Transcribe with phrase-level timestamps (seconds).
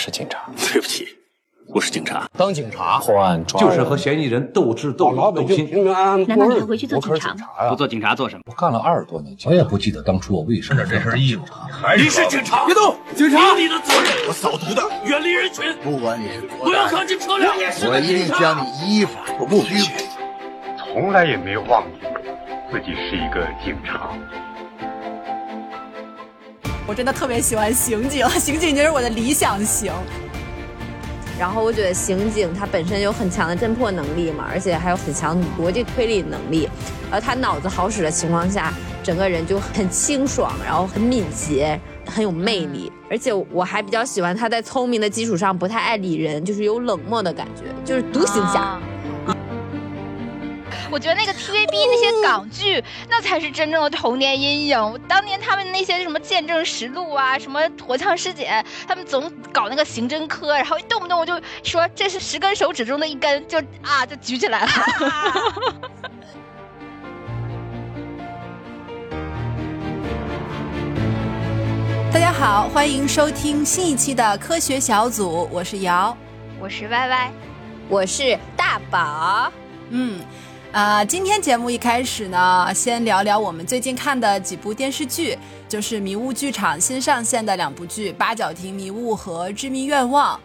[0.00, 0.38] 是警察。
[0.72, 1.06] 对不起，
[1.68, 2.26] 我是警察。
[2.38, 5.56] 当警察破案抓就是和嫌疑人斗智斗勇斗心。
[5.56, 6.38] 姓平平安安难。
[6.38, 7.76] 道你会回去做我可是警察警察呀不！
[7.76, 8.42] 做警察做什么？
[8.46, 11.44] 我干了二十多年警我也不记得当初我为什么这身衣服。
[11.98, 13.54] 你是警察，别动，警察！
[13.54, 14.10] 你的责任。
[14.26, 17.54] 我扫毒的，远离人群，不管你是不要靠近车辆。
[17.54, 18.70] 我一定将你
[19.00, 19.74] 依法不拘。
[20.78, 22.06] 从来也没有忘记
[22.72, 24.08] 自己是一个警察。
[26.90, 29.92] 我真的特别喜欢刑警， 刑警就是我的理想型。
[31.38, 36.68] 然后我觉得刑警他本身有很强的侦破能力嘛，而且还有很强的逻辑推理能力，
[37.08, 42.90] 而他脑子好使的情况下，整个人就很清爽，然后很敏捷，很有魅力。
[43.08, 48.60] 而且我还比较喜欢他在聪明的基础上不太爱理人，就是有冷漠的感觉，就是独行侠。
[48.60, 48.82] 啊
[50.92, 55.00] 我觉得那个 TVB 那些港剧，那才是真正的童年阴影。
[55.06, 58.48] 当年他们那些什么《见证实录》啊，什么《火枪师姐》，
[58.88, 64.68] 他们总搞那个刑侦科，然后一动不动就说这是十根手指中的一根，就啊就举起来了。
[72.12, 76.16] 大家好，欢迎收听新一期的科学小组，我是瑶。
[76.58, 77.30] 我是歪歪，
[77.88, 79.52] 我是大宝，
[79.90, 80.20] 嗯，
[80.72, 85.36] 啊，今天节目一开始呢，先聊聊我们最近看的几部电视剧，
[85.68, 90.36] 就是迷雾剧场新上线的两部剧《八角亭迷雾》和《致命愿望》。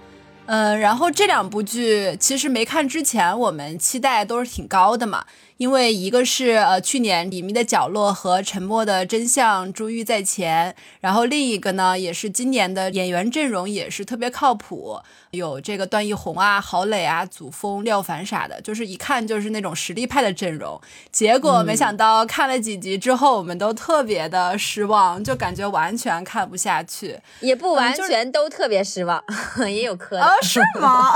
[0.47, 5.23] 嗯，然后这两部剧其实没看之前，我们期待都是挺高的嘛，
[5.57, 14.99] 因为一个是呃去年《隐秘的角落》和《沉默的真相》珠玉在前，然后另一个呢也是今年的演员阵容也是特别靠谱，
[15.31, 20.79] 有这个段奕宏啊、郝蕾啊、祖峰、廖凡啥的，就是一看就是那种实力派的阵容。
[21.09, 27.17] 结果没想到看了几集之后，我们都特别的失望，就感觉完全看不下去。
[27.39, 29.23] 也不完全都特别失望，
[29.65, 30.21] 也有磕的。
[30.21, 31.13] 啊， 是吗？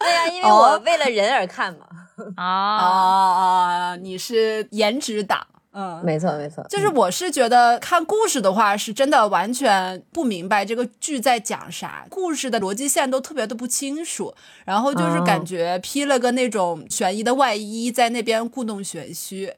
[0.00, 1.86] 对呀、因为我为了人而看嘛。
[1.88, 2.01] 啊
[2.36, 2.44] 啊，
[3.94, 3.96] 啊！
[3.96, 14.34] 你是颜值党，嗯，没错没错，就是我是觉得看故事的话，是真的完全不明白这个剧在讲啥，故事的逻辑线都特别的不清楚，
[14.64, 19.52] 然后就是感觉披了个那种悬疑的外衣，在那边故弄玄虚。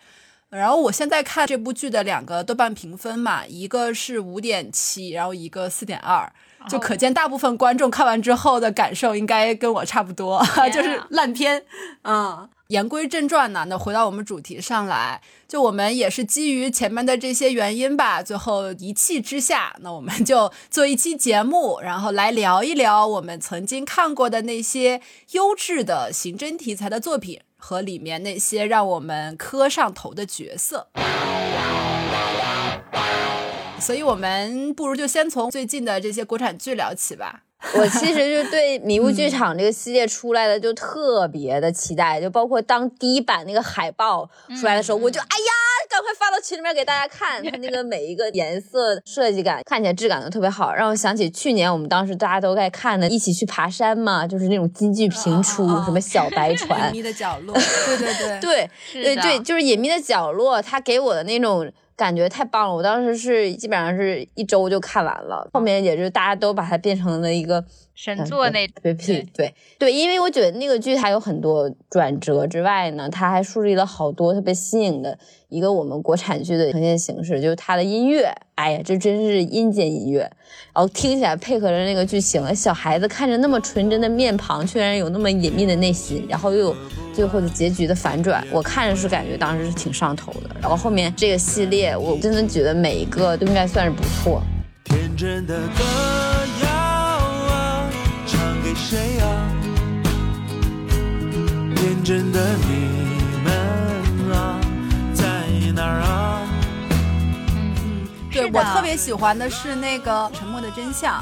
[0.51, 6.33] 然后我现在看这部剧的两个豆瓣评分嘛，一个是五点七，然后一个四点二，
[6.69, 10.43] 就可见大部分观众看完之后的感受应该跟我差不多，
[10.73, 11.65] 就是烂片。
[12.03, 25.01] 嗯，言归正传呢，那回到我们主题上来，就我们也是基于前面的这些原因吧，最后一气之下，那我们就做一期节目，然后来聊一聊我们曾经看过的那些
[25.33, 27.41] 优质的刑侦题材的作品。
[27.57, 30.87] 和里面那些让我们磕上头的角色，
[33.85, 37.43] 所以我们不如就先从最近的这些国产剧聊起吧。
[37.77, 44.29] 我其实就对迷雾剧场这个系列出来的就特别的期待，就包括当第一版那个海报
[44.59, 45.53] 出来的时候，我就哎呀，
[45.89, 56.89] 赶快发到群里面给大家看，它那个每一个颜色设计感，看起来质感都特别好，让我想起去年我们当时大家都在看的《一起去爬山》嘛，就是那种京剧频出，什么小白 船。
[56.93, 58.41] 隐，秘的角落，对对对，
[58.93, 59.17] 对对。
[59.17, 62.75] 对，就是隐秘的角落，它给我的那种感觉太棒了。
[62.75, 75.17] 我当时是基本上是一周就看完了，后面也是大家都把它变成了一个神作那特别屁对对，因为我觉得那个剧它有很多转折之外呢，它还树立了好多特别新颖的
[75.49, 80.23] 一个我们国产剧的呈现形式，就是它的音乐，哎呀，这真是阴间音乐，
[80.73, 86.77] 然后听起来配合着那个剧情，小孩子看着那么纯真的面庞，居然有那么隐秘的内心，然后又有
[87.15, 90.51] 最后的结局的反转，我看着是感觉当时是挺上头的。
[90.61, 94.43] 然后后面这个系列，我真的觉得每一个都应该算是不错。
[94.85, 95.85] 天真的歌
[96.65, 96.74] 谣
[98.87, 99.27] 谁啊？
[101.75, 102.69] 天真的你
[103.43, 103.51] 们
[104.37, 104.61] 啊，
[105.15, 105.25] 在
[105.75, 106.43] 哪儿啊？
[108.31, 111.15] 对我特别喜欢的是那个《沉默的真相》，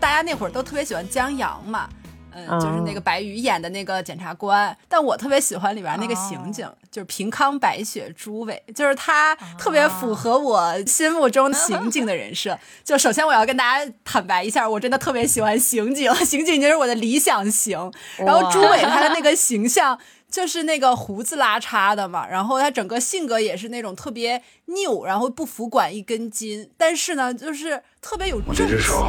[0.00, 1.86] 大家那会儿都特别喜欢江阳嘛。
[2.34, 12.58] 嗯，就是那个白宇演的那个检察官，但我特别喜欢里边那个刑警，就是平康白雪朱伟，就是他特别符合我心目中刑警的人设。
[12.84, 17.92] 就首先我要跟大家坦白一下，我真的特别喜欢刑警，刑警就是我的理想型。
[18.18, 19.98] 然后朱伟他的那个形象。
[20.32, 29.04] 就是那个胡子拉碴的嘛，然后他整个性格也是那种特别拗，然后不服管一根筋，但是呢，就是特别有我这只手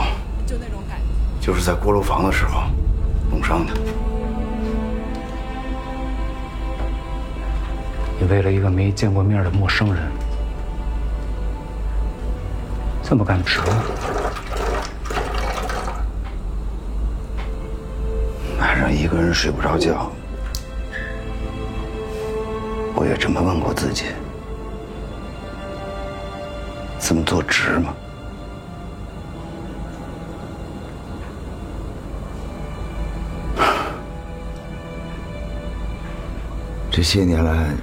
[0.46, 1.46] 就那种感觉。
[1.46, 2.64] 就是在锅炉房的时候
[3.44, 3.74] 弄伤的。
[8.20, 10.02] 你为了一个没见过面的陌生人，
[13.04, 13.66] 这么干值吗？
[18.60, 20.10] 晚上一个人睡不着觉，
[22.96, 24.06] 我也这么问过自己：
[26.98, 27.94] 这么做值吗？
[37.04, 37.76] 这些年来，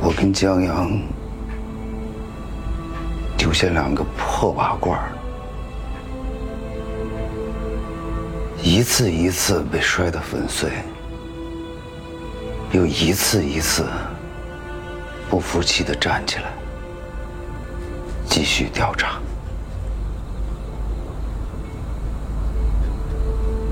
[0.00, 0.90] 我跟江阳
[3.36, 5.12] 就像两个破瓦罐儿，
[8.62, 10.70] 一次一次被摔得粉碎，
[12.72, 13.84] 又一次一次
[15.28, 16.44] 不服气的站起来，
[18.24, 19.18] 继续调查。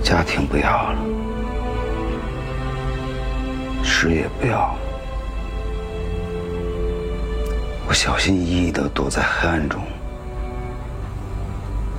[0.05, 1.16] 家庭不要了。
[3.99, 4.77] 事业不要，
[7.89, 9.81] 我小心翼翼的躲在黑暗中，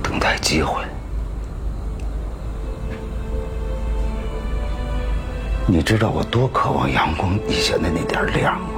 [0.00, 0.80] 等待机会。
[5.66, 8.68] 你知道我多渴望阳光底下的那点亮吗？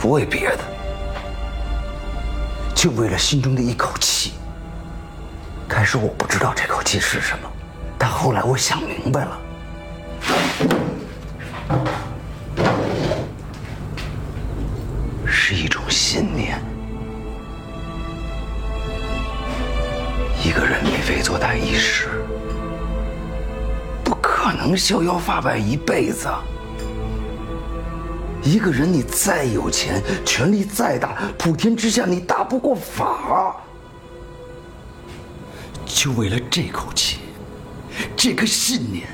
[0.00, 0.64] 不为别的，
[2.74, 4.32] 就为了心中的一口气。
[5.68, 7.48] 开始我不知道这口气是什么，
[7.96, 9.38] 但后来我想明白了。
[24.72, 26.26] 能逍遥法外一辈子。
[28.42, 33.54] 一个人你再有钱，权力再大，普天之下你打不过法。
[35.84, 37.18] 就为了这口气，
[38.16, 39.06] 这个信念。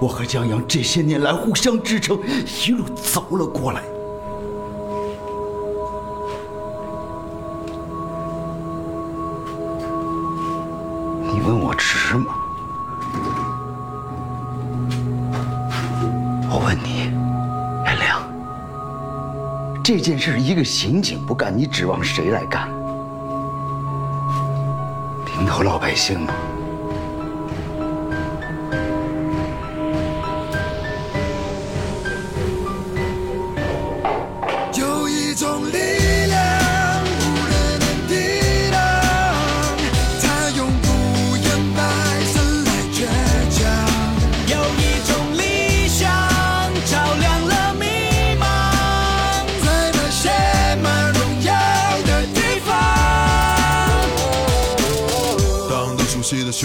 [0.00, 2.20] 我和江阳这些年来互相支撑，
[2.64, 3.82] 一路走了过来。
[11.24, 12.39] 你问我值吗？
[19.92, 22.68] 这件事一个刑警不干，你指望谁来干？
[25.26, 26.32] 平头老百姓吗？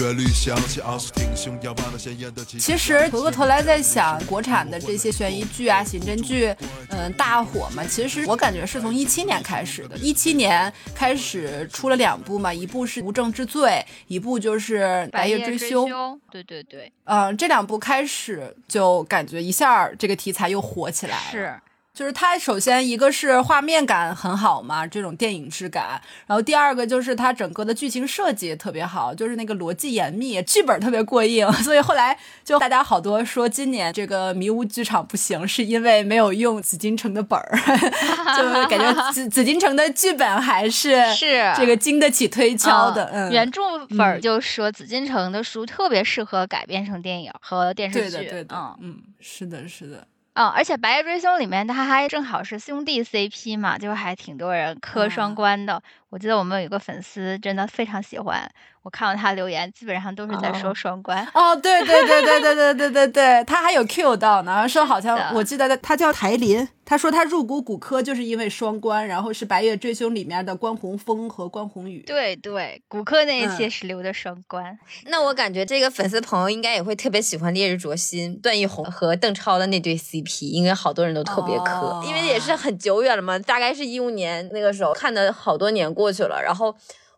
[0.06, 6.54] 旋律响起，昂首挺胸，仰望那鲜艳的旗其实回过头来在想，国产的这些悬疑剧啊、刑侦剧，
[6.90, 7.84] 嗯，大火嘛。
[7.84, 15.90] 其实我感觉是从一七年开始的，一七年开始出了两部嘛，一部是《无证之罪》，一部就是《白夜追凶》。
[16.30, 21.30] 对对对，嗯，这两部开始就感觉一下这个题材又火起来了。
[21.32, 21.52] 是。
[21.96, 32.14] 就是它首先一个是画面感很好嘛，这种电影质感，然后第二个就是它整个的剧情设计特别好，就是那个逻辑严密，剧本特别过硬， 所以后来
[32.44, 37.56] 就大家好多说今年这个迷雾剧场不行，是因为没有用紫禁城的本儿，
[38.36, 43.06] 就 感觉紫紫禁城的剧本还是是这个经得起推敲的。
[43.10, 43.62] 嗯，原著
[43.96, 48.10] 粉就说紫禁城的书特别适合改编成电影和电视剧。
[48.10, 50.06] 对的，对的，嗯嗯，是的，是的。
[50.36, 55.82] 嗯，而且《白夜追凶》里面他还正好是兄弟 CP 嘛，就还挺多人磕双关的。
[56.10, 58.46] 我记得我们有一个粉丝真的非常喜欢，
[58.86, 61.26] 我看到他留言，基本上都是在说双关。
[61.34, 71.98] 哦，对对对对对对对对对，他还有 Q 到呢，说好像我记得他叫台林，他说他入股骨科就是因为双关，然后是《白夜追凶》里面的关宏峰和关宏宇。
[72.06, 74.78] 对对，骨科那一期嗯是留的双关。
[75.06, 86.72] 那我感觉这个粉丝朋友应该也会特别喜欢《烈日灼心》段奕宏和邓超的那对 CP，应该好多人都特别磕，哦因为也是很久远了嘛，大概是一五年那个时候看的，好多年过去了，然后。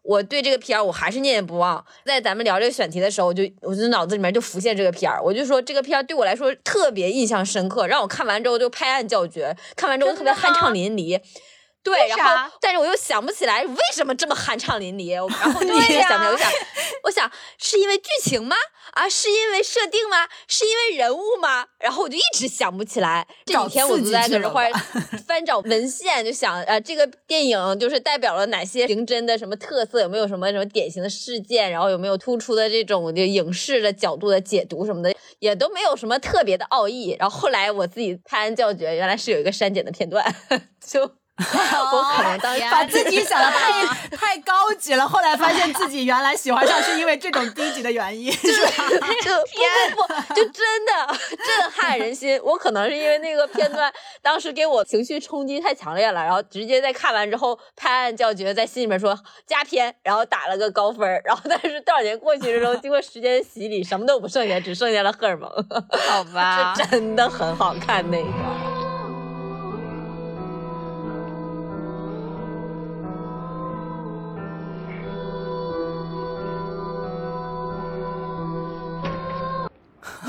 [0.09, 11.21] 我对这个片儿我还是念念不忘，在咱们聊这个选题的时候，我就我就脑子里面就浮现这个片儿，我就说这个片儿对我来说特别印象深刻，让我看完之后就拍案叫绝，看完之后特别酣畅淋漓。
[11.82, 16.52] 对，然后但是我又想不起来为什么这么酣畅淋漓，我 然后就一直想不起来，我想，
[17.04, 18.56] 我想是因为剧情吗？
[18.92, 20.26] 啊，是因为设定吗？
[20.49, 21.66] 是因为人物吗？
[21.78, 23.26] 然后我就一直想不起来。
[23.47, 24.70] 这几天我刺都在搁这块
[25.26, 30.00] 翻找文献，就想呃，这个电影就是代表了哪些刑侦的什么特色？
[30.00, 31.70] 有没有什么什么典型的事件？
[31.70, 35.14] 然后有没有突出的这种就影视的角度的解读什么的？
[35.38, 37.16] 也都没有什么特别的奥义。
[37.18, 40.25] 然后后来我自己拍案叫绝，原来是有一个删减的片段，
[40.85, 41.18] 就。
[41.92, 48.85] 我可能当时把自己想的太 太高级了，后来发现自己原来喜欢上是因为这种低级的原因，就是吧？
[49.23, 49.30] 就
[49.97, 51.16] 不不不，就真的
[51.47, 52.38] 震撼人心。
[52.42, 59.16] 我可能是因为那个片段当时给我情绪冲击太强烈了，然后直接在看完之后拍案叫绝，在心里面说
[59.47, 61.23] 加片，然后打了个高分儿。
[61.25, 65.49] 然后但是多少年过去之后，经过时间洗礼，什么都不剩下，只剩下了荷尔蒙。
[66.09, 68.77] 好吧，是 真的很好看那个。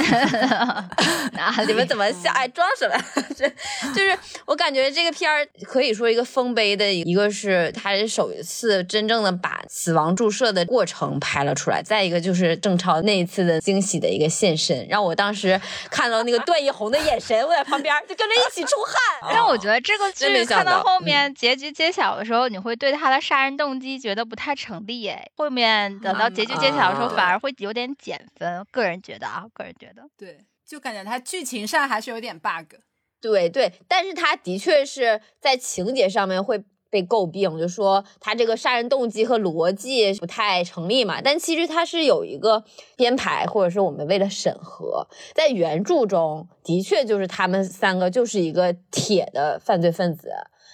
[1.38, 1.56] 啊！
[1.68, 2.32] 你们怎么笑？
[2.34, 2.96] 哎，装什么？
[3.36, 3.48] 这
[3.94, 19.30] 就是我感觉这个片儿可以说一个丰碑的，一个是他是首次真正的把死亡注射的过程拍了出来，再一个就是郑超那一次的惊喜的一个现身，让我当时看到那个段奕宏的眼神，我在旁边就跟着一起出汗。
[19.34, 28.66] 但我觉得这个剧看到后面结局揭晓的时候，你会对他的杀人动机觉得不太成立哎，后面等到结局揭晓的时候，啊反而会有点减分。
[28.72, 29.99] 个人觉得啊，个人觉得。
[30.18, 32.76] 对，就感觉他剧情上还是有点 bug。
[33.22, 41.22] 对对，但是他的确是在情节上面会被诟病，就说他这个杀人动机和逻辑不太成立嘛。
[41.22, 42.64] 但其实他是有一个
[42.96, 50.32] 编排，或者是我们为了审核，在原著中的确就是他们三个就是一个铁的犯罪分子。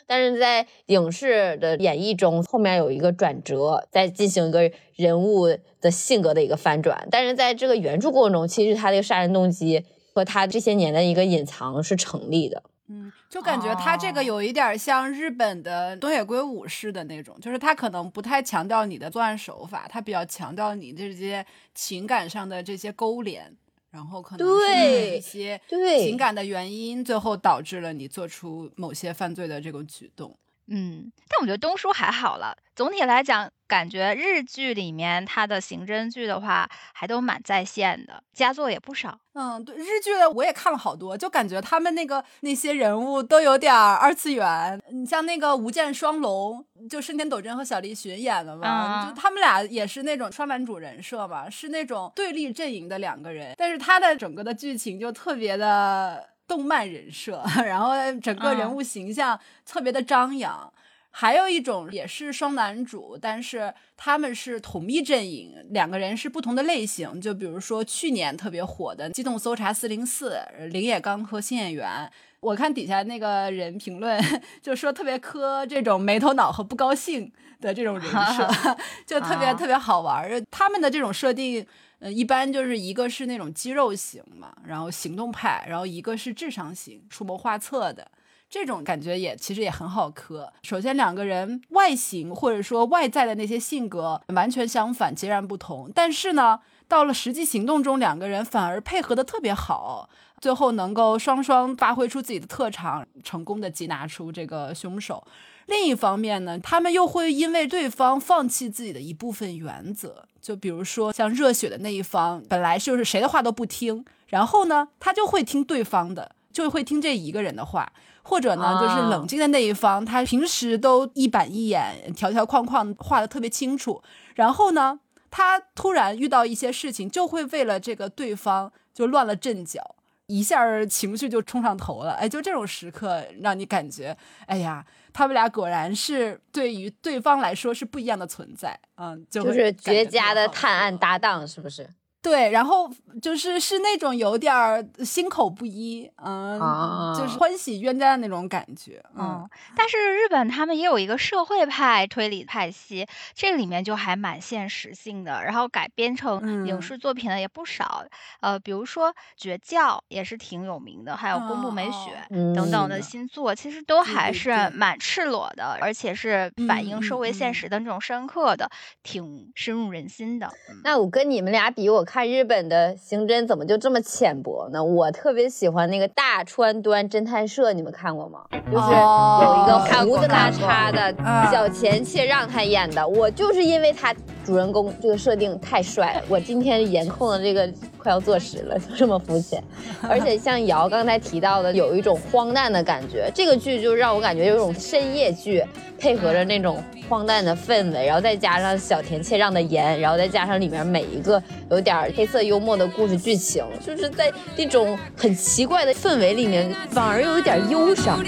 [0.07, 5.47] 但是在影视的演绎中，后面有一个转折，在进行一个人物
[5.81, 7.07] 的性格的一个翻转。
[7.09, 9.83] 但是在这个原著过程中，其实他这个杀人动机
[10.13, 12.63] 和他这些年的一个隐藏是成立的。
[12.87, 21.43] 嗯，就感觉他这个有一点像日本的东野圭吾式的那种，就是他可能不太强调你的作案手法，他比较强调你这些
[21.73, 23.51] 情感上的这些勾连，
[23.95, 30.37] 然后可能是对一些对情感的原因，最后导致了你做出某些犯罪的这个举动。
[30.67, 32.55] 嗯，但我觉得东叔还好了。
[32.75, 39.17] 总体来讲，感觉日剧里面他的刑侦剧的话，还都蛮在线的，佳作也不少。
[39.33, 44.81] 嗯，对，日剧的我也看了好多，就感觉他们那个那些人物都有点儿二次元。
[44.91, 60.71] 你像那个《无间双龙》，就深田斗真和小栗旬演的嘛，嗯就他们俩也是那种双男主人设嘛，是那种对立阵营的两个人，但是他的整个的剧情就特别的动漫人设， 然后整个人物形象特别的张扬。
[61.17, 67.21] 还有一种也是双男主，但是他们是同一阵营，两个人是不同的类型。
[67.21, 70.37] 就比如说去年特别火的《机动搜查四零四》，
[70.67, 72.11] 林野刚和新演员。
[72.41, 74.21] 我看底下那个人评论
[74.61, 78.47] 就说特别磕这种没头脑和不高兴的这种人设，
[79.07, 80.39] 就特别啊特别好玩儿。
[80.51, 81.65] 他们的这种设定，
[82.11, 88.09] 一般就是一个是那种肌肉型嘛，然后行动派，然后一个是智商型，出谋划策的。
[88.47, 90.53] 这种感觉也其实也很好磕。
[90.61, 95.91] 首先，两个人外形或者说外在的那些性格完全相反，截然不同。
[95.93, 100.07] 但是呢，到了实际行动中，两个人反而配合的特别好，
[100.39, 105.25] 最后能够双双发挥出自己的特长，成功的缉拿出这个凶手。
[105.65, 117.91] 另一方面呢，他们又会因为对方放弃自己的一部分原则，就比如说像热血的那一方，本来就是谁的话都不听，然后呢，他就会听对方的，就会听这一个人的话。
[118.21, 124.03] 或者呢，就是啊冷静的那一方，他平时都一板一眼、条条框框画的特别清楚，
[124.35, 124.99] 然后呢，
[125.31, 129.95] 他突然遇到一些事情，就会为了这个对方就乱了阵脚，
[130.27, 132.11] 一下情绪就冲上头了。
[132.13, 134.85] 哎，就这种时刻，让你感觉，哎呀，
[135.15, 141.89] 他们俩果然是对于对方来说是不一样的存在，嗯，就就是绝佳的探案搭档，是不是？
[142.25, 142.89] 对，然后
[143.21, 153.05] 就是是那种有点儿心口不一，嗯，啊就是欢喜冤家的那种感觉，嗯嗯，但是日本他们也有一个社会派推理派系，
[153.35, 156.81] 这里面就还蛮现实性的，然后改编成影嗯。
[156.81, 158.03] 视作品的也不少，
[158.41, 168.69] 呃，比如说《绝教》也是挺有名的，还有《宫部美雪》嗯等等的新作，其实都还是蛮赤裸的，而且是反映嗯社会现实的那种深刻的，
[169.03, 170.47] 挺深入人心的。
[170.69, 170.81] 嗯。
[170.83, 174.83] 那我跟你们俩比，我看日本的刑侦怎么就这么浅薄呢？
[174.83, 178.41] 我特别喜欢那个大川端侦探社，你们看过吗？
[178.71, 184.13] 就是有一个哦胡子拉碴的嗯小前切让他演的，我就是因为他
[184.45, 187.67] 主人公这个设定太帅了，我今天颜控的这个
[187.97, 189.63] 快要坐实了，就这么肤浅。
[190.07, 195.63] 而且像瑶刚才提到的，有一种荒诞的感觉，这个剧就让我感觉有一种深夜剧，
[195.97, 201.41] 配合着那种荒诞的氛围，然后再加上小田切让的颜，然后再加上里面每一个
[201.71, 208.19] 有点黑色幽默的故事剧情就是在那种很奇怪的氛围里面反而又有点忧伤。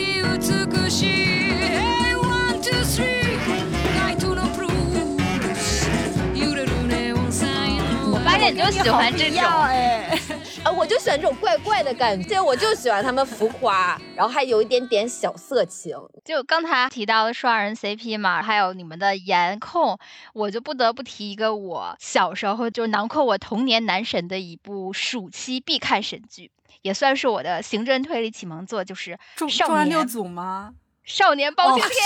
[8.28, 9.42] 美しい姐就喜欢这种。
[9.64, 10.20] 哎，
[10.64, 15.96] 啊，我就喜欢这种怪怪的感觉，我就喜欢他们浮夸，然后还有一点点小色情。
[16.26, 19.98] 就刚才提到的双人 CP 嘛，还有你们的颜控，
[20.34, 30.74] 我就不得不提一个我小时候就囊括我童年男神的一部暑期必看神剧，也算是我的刑侦推理启蒙作，就是重少重案六组吗？
[31.06, 31.98] 少年包青哦天。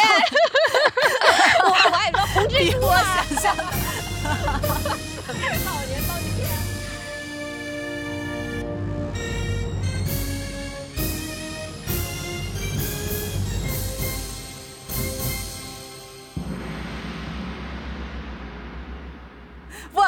[1.65, 2.79] 我 我还说红蜘蛛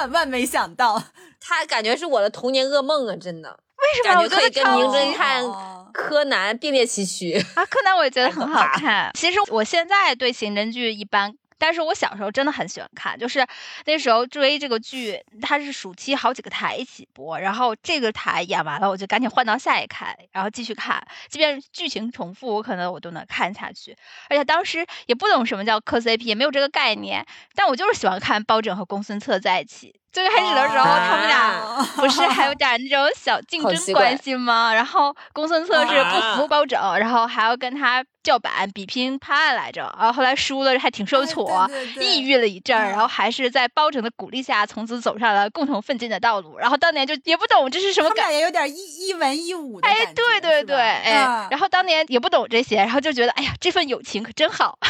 [0.03, 1.01] 万万没想到，
[1.39, 3.15] 他感觉是我的童年噩梦啊！
[3.15, 4.13] 真的，为什么？
[4.15, 7.33] 感我觉觉可以跟名侦探哦柯南并列齐驱。
[7.55, 9.11] 啊，柯南我也觉得 很好看。
[9.13, 11.33] 其实我现在对刑侦剧一般，
[11.63, 13.47] 但是我小时候真的很喜欢看，就是
[13.85, 23.95] 那时候追这个剧，它是暑期好几个台一起播，然后这个台演完了，我就赶紧换到下一台，然后继续看，即便剧情重复，我可能我都能看下去。
[24.29, 29.95] 而且当时也不懂什么叫磕 CP，也没有这个概念，但我就是喜欢看包拯和公孙策在一起。
[30.11, 34.71] 最开始的时候，他们俩哦 不是还有点那种小竞争关系吗？
[34.73, 46.57] 然后公孙策是不服啊包拯，然后还要跟他叫板比拼判案来着，然后后来输了还挺受哎挫，对对对抑郁了一阵儿，然后嗯还是在包拯的鼓励下，从此走上了共同奋进的道路。
[46.57, 54.77] 然后当年就也不懂这是什么感他有点一一文一武的哎，感觉对对对，哎，嗯然后当年也不懂这些，然后就觉得，哎呀，这份友情可真好。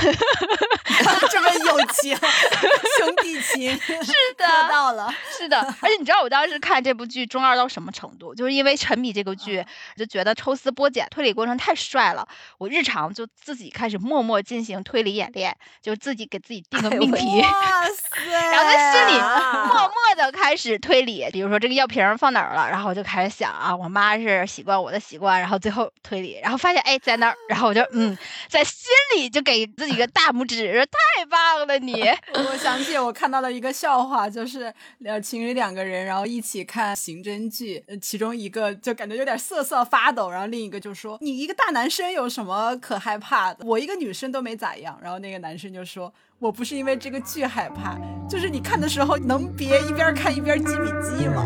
[1.31, 8.35] 这份友情，兄弟情，是的到了，是的，而且你知道我当时看这部剧中二到什么程度？
[8.35, 9.65] 就是因为沉迷这个剧，嗯
[9.97, 12.27] 就觉得抽丝剥茧推理过程太帅了。
[12.57, 18.51] 我日常就自己开始默默进行推理演练，就自己给自己定个命题， 哇塞！
[18.51, 21.27] 然后在心里啊默默的开始推理。
[21.31, 28.17] 比如说这个药瓶放哪儿了，然后我就开始想啊，我妈是习惯我的习惯，然后最后推理，然后发现哎在那儿，然后我就嗯，
[28.49, 28.83] 在心
[29.15, 32.03] 里就给自己一个大拇指，太棒了你！
[32.33, 34.73] 我想起我看到了一个笑话，就是
[35.05, 43.65] 呃情侣两个人，然后一起看刑侦剧，呃其中一个就感觉有点瑟瑟发抖，然后另一个就说：“你一个大男生有什么可害怕的？
[43.65, 46.13] 我一个女生都没咋样。”然后那个男生就说。
[46.39, 47.97] 我不是因为这个剧害怕，
[48.27, 51.45] 就是你看的时候能别一边看一边记笔记吗？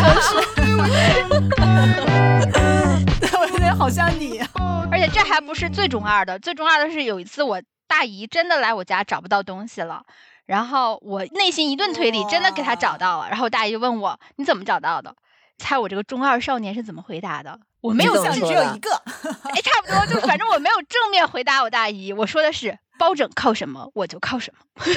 [0.00, 0.38] 就是，
[3.36, 4.40] 我觉得好像你，
[4.90, 10.02] 而且这还不是最中二的，最中二的是有一次我大姨真的来我家找不到东西了，
[10.46, 15.14] 然后我内心一顿推理，真的给她找到了，然后我大姨就问我你怎么找到的？
[15.58, 17.60] 猜我这个中二少年是怎么回答的？
[17.80, 18.90] 我没有想只有一个，
[19.54, 24.60] 哎，差不多，就反正我没有正面回答我大姨，我说的是包拯靠什么我就靠什么。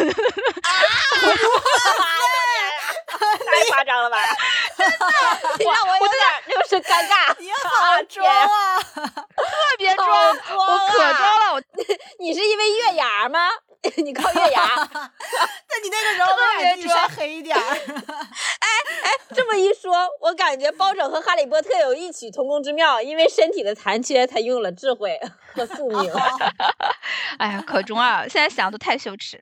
[3.12, 4.18] 太夸张了吧！
[4.78, 7.36] 真的我有点就是尴尬。
[7.38, 8.80] 你好装啊！
[8.80, 11.62] 特别装，我可啊装了，我
[12.20, 13.50] 你是因为月牙吗？
[14.04, 14.76] 你靠月牙？
[14.92, 17.62] 那你那个时候特别把自己晒黑一点儿。
[19.34, 25.18] 这么一说，我感觉包拯和哈利波特有异曲同工之妙，因为身体的残缺，才拥有了智慧
[25.54, 26.12] 和宿命。
[27.38, 29.42] 哎呀，可中二了，现在想都太羞耻。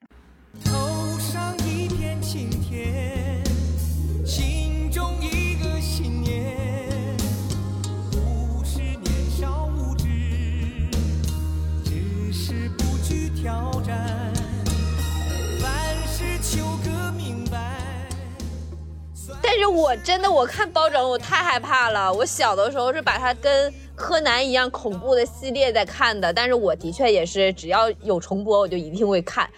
[19.60, 22.12] 是我真的，我看包拯，我太害怕了。
[22.12, 29.50] 我小的时候是把它跟柯南一样恐怖的系列在看的，但是我的确也是，只要有重播，我就一定会看。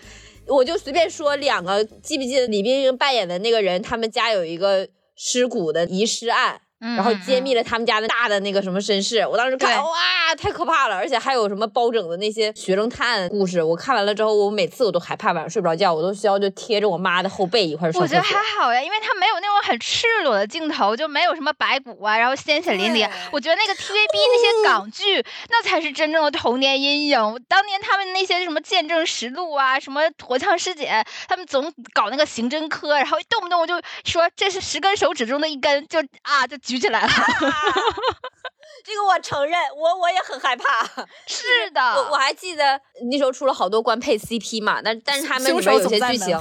[0.48, 9.26] 我就随便说两个，记不记得李冰冰扮演的那个人，他们家有一个尸骨的遗失案，然后揭秘了他们家的大的那个什么身世。
[9.26, 10.96] 我当时看，哇，太可怕了！
[10.96, 23.10] 而且还有什么包拯的那些学生探故事，我看完了之后，我每次我都害怕晚上睡不着觉，我都需要就贴着我妈的后背一块儿上我觉得还好呀，因为他没有那种很赤裸的镜头，就没有什么白骨啊，然后鲜血淋漓。
[23.32, 27.20] 我觉得那个 TVB 那些港剧，那才是真正的童年阴影。
[27.48, 37.08] 当年他们那些什么见证实录啊，什么驼枪师姐，他们总搞那个刑侦科，然后动不动就说这是十根手指中的一根，就啊就举起来了。
[38.84, 40.84] 这个我承认，我我也很害怕。
[41.28, 42.80] 是的，我我还记得
[43.12, 46.40] 那时候出了好多官配 CP 嘛，但但是他们里凶面有些剧情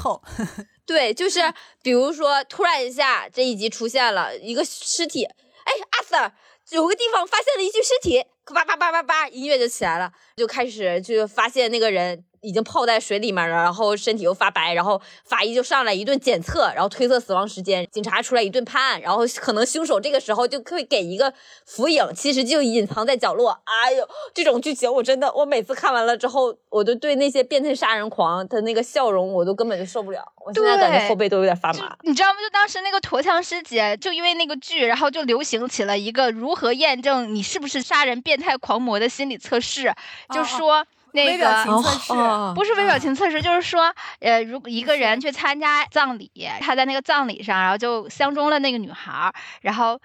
[0.86, 6.32] 对，就是比如说突然一下这一集出现了一个尸体，哎，阿 Sir
[6.70, 21.32] 有个地方发现了一具尸体，叭叭叭叭叭，音乐就起来了，就开始就发现那个人已经泡在水里面了，然后身体又发白，然后法医就上来一顿检测，然后推测死亡时间，警察出来一顿判案，然后可能凶手这个时候就会给一个
[21.66, 23.60] 浮影，其实就隐藏在角落。
[23.64, 30.24] 哎呦，这种剧情我真的，我每次看完了之后，我都对那些变态杀人狂的那个笑容，我都根本就受不了。
[30.44, 31.96] 我现在感觉后背都有点发麻。
[32.02, 32.40] 你知道吗？
[32.40, 39.94] 就当时那个驼枪师姐，就因为那个剧，然后就流行起了一个如何验证你是不是杀人变态狂魔的心理测试，
[40.32, 41.64] 就哦说那个。
[41.64, 50.00] 情测试，哦不是微表情测试，就是说，呃，如果一个人去参加葬礼，他在那个葬礼上，然后就相中了那个女孩，然后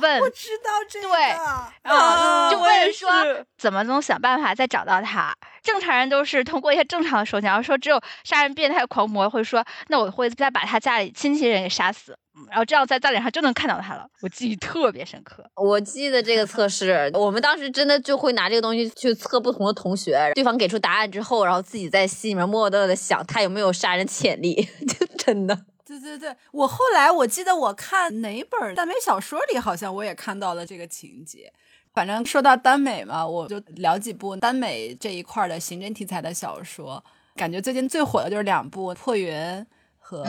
[0.00, 1.20] 问，我知道这个，对
[1.82, 3.10] 然后就问说
[3.58, 5.34] 怎么能想办法再找到他。
[5.62, 14.06] 正常人都是通过一些正常的手段，然后说只有杀人变态狂魔会说，那我会再把他家里亲戚人给杀死，嗯然后这样在葬礼上就能看到他了。
[14.22, 15.44] 我记忆特别深刻。
[15.56, 24.54] 我记得这个测试，我们当时真的就会拿这个东西去测不同的同学，对方给出答案之后，然后自己在心里面默默的想他有没有杀人潜力，
[24.88, 25.58] 就真的。
[25.86, 31.52] 对对对，我后来我记得我看哪本耽美小说里，好像我也看到了这个情节。
[31.92, 37.02] 反正说到耽美嘛，我就聊几部耽美这一块儿的刑侦题材的小说。
[37.36, 39.32] 感觉最近最火的就是两部《破云》
[39.98, 40.24] 和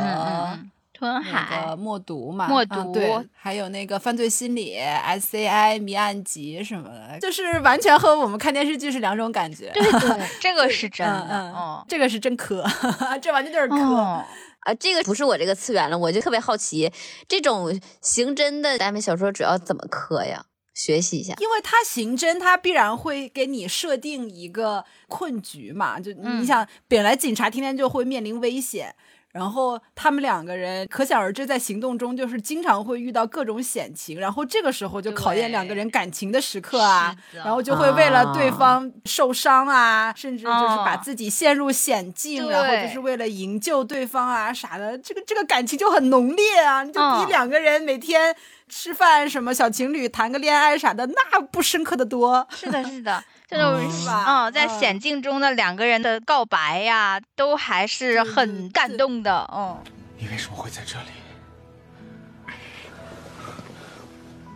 [0.93, 9.71] 吞海个默读嘛，默啊读对，还有那个犯罪心理、SCI 谜案集什么的，就是完全和我们看电视剧是两种感觉。
[9.73, 11.27] 对对， 这个是真的。
[11.27, 12.63] 嗯嗯，嗯，这个是真磕，
[13.19, 13.75] 这完全就是磕。
[13.77, 14.23] 哦
[14.59, 16.91] 啊，这个不是我这个次元了，我就特别好奇，
[17.27, 20.45] 这种刑侦的耽美小说主要怎么磕呀？
[20.73, 21.33] 学习一下。
[21.39, 25.99] 因为他刑侦，他必然会给你设定一个困局嘛。
[25.99, 28.95] 就嗯你想，本来警察天天就会面临危险，
[29.31, 48.35] 然后他们两个人可想而知，在行动中就是经常会遇到各种险情，然后这个时候就考验两个人感情的时刻啊，然后就会为了对啊方受伤啊，甚至就是把哦自己陷入险境，对然后就是为了营救对方啊啥的，这个这个感情就很浓烈啊，你就比嗯两个人每天。
[48.71, 52.47] 吃饭什么小情侣谈个恋爱啥的，那不深刻的多。
[52.49, 59.47] 是的，是的，这 种是吧嗯，在嗯险境中的两个人的告白呀，都还是很感动的。
[59.53, 59.77] 嗯，
[60.17, 61.09] 你为什么会在这里？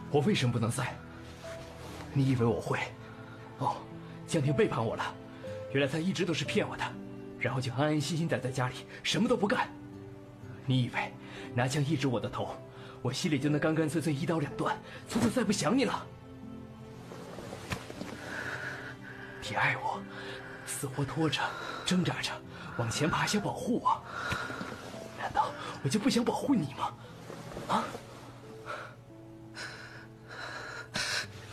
[0.10, 0.96] 我为什么不能在？
[2.14, 2.80] 你以为我会？
[3.58, 3.76] 哦，
[4.26, 5.04] 江婷背叛我了，
[5.74, 6.84] 原来她一直都是骗我的，
[7.38, 9.68] 然后就安安心心待在家里，什么都不干。
[10.66, 11.14] 你以为
[11.54, 12.56] 拿枪一指我的头，
[13.06, 14.76] 我心里就能干干脆脆一刀两断，
[15.08, 16.04] 从此再不想你了？
[19.48, 20.02] 你爱我，
[20.66, 21.40] 死活拖着，
[21.86, 22.32] 挣扎着
[22.80, 24.02] 往前爬，想保护我，
[25.20, 25.52] 难道
[25.84, 26.94] 我就不想保护你吗？
[27.68, 27.84] 啊？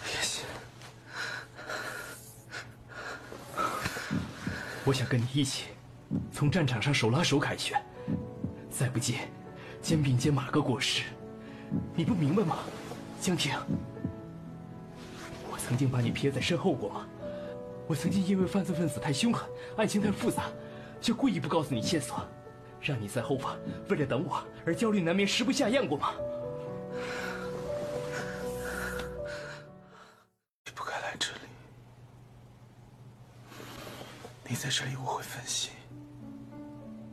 [0.06, 0.46] 别信，
[4.86, 5.66] 我想跟你一起，
[6.32, 7.78] 从战场上手拉手凯旋，
[8.70, 9.18] 再不济，
[9.82, 11.02] 肩并肩马革裹尸。
[11.94, 12.58] 你不明白吗，
[13.20, 13.52] 江婷？
[15.50, 17.06] 我曾经把你撇在身后过吗？
[17.86, 20.44] 我曾经因为犯罪分子太凶狠，案情太复杂，
[21.00, 22.24] 就故意不告诉你线索，
[22.80, 23.56] 让你在后方
[23.88, 26.14] 为了等我而焦虑难眠、食不下咽过吗？
[30.64, 31.40] 你不该来这里。
[34.46, 35.72] 你在这里，我会分心。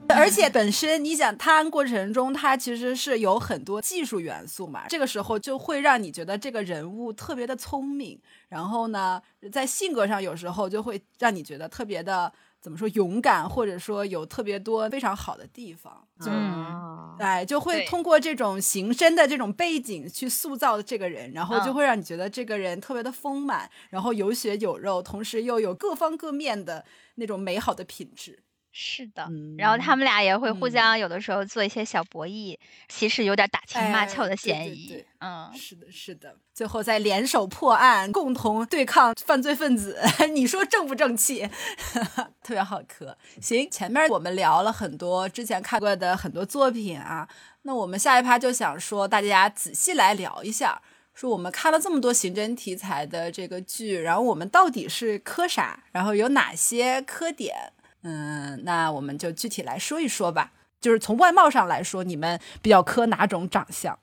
[0.16, 8.20] 而且本身你想探案过程中，它其实是有很多技术元素嘛，这个时候就会让你觉得这个人物特别的聪明，
[8.50, 16.30] 然后呢，在性格上有时候就会让你觉得特别的怎么说勇敢，或者说有特别多非常好的地方，就。
[16.32, 28.40] 嗯，哎，就会通过这种形身的这种背景去塑造这个人，然后就嗯会让你觉得这个人特别的丰满，然后有血有肉，同时又有各方各面的那种美好的品质。
[28.82, 29.26] 是的。
[29.30, 35.06] 嗯然后他们俩也会互嗯相有的时候做一些小博弈，其实有点打情骂哎俏的对对嫌疑对。
[35.20, 40.00] 嗯，是的，是的，最后再联手破案，共同对抗犯罪分子，
[40.34, 41.50] 你说正不正气？
[42.42, 43.18] 特别好磕。
[43.42, 47.28] 行，前面我们聊了很多之前看过的很多作品啊，
[47.64, 50.82] 那我们下一趴就想说，大家仔细来聊一下。
[51.14, 55.84] 说我们看了这么多刑侦题材的这个剧，然后我们到底是磕啥？
[55.92, 57.74] 然后有哪些磕点？
[58.04, 60.54] 嗯，那我们就具体来说一说吧。
[60.80, 64.00] 就是从外貌上来说，你们比较磕哪种长相？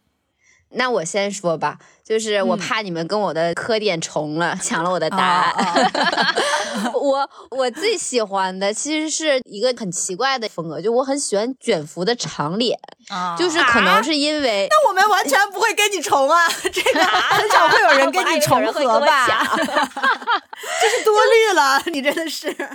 [0.70, 5.50] 那我先说吧，就是我嗯怕你们跟我的磕点重了，抢了我的答案。
[5.52, 5.90] 啊
[6.94, 19.26] 我我最喜欢的其实是一个很奇怪的风格，就我很喜欢卷福的长脸，啊就是可能是因为那我们完全不会跟你重啊，这个很少会有人 跟你重合吧？
[20.80, 22.66] 这是多虑了，你真的是真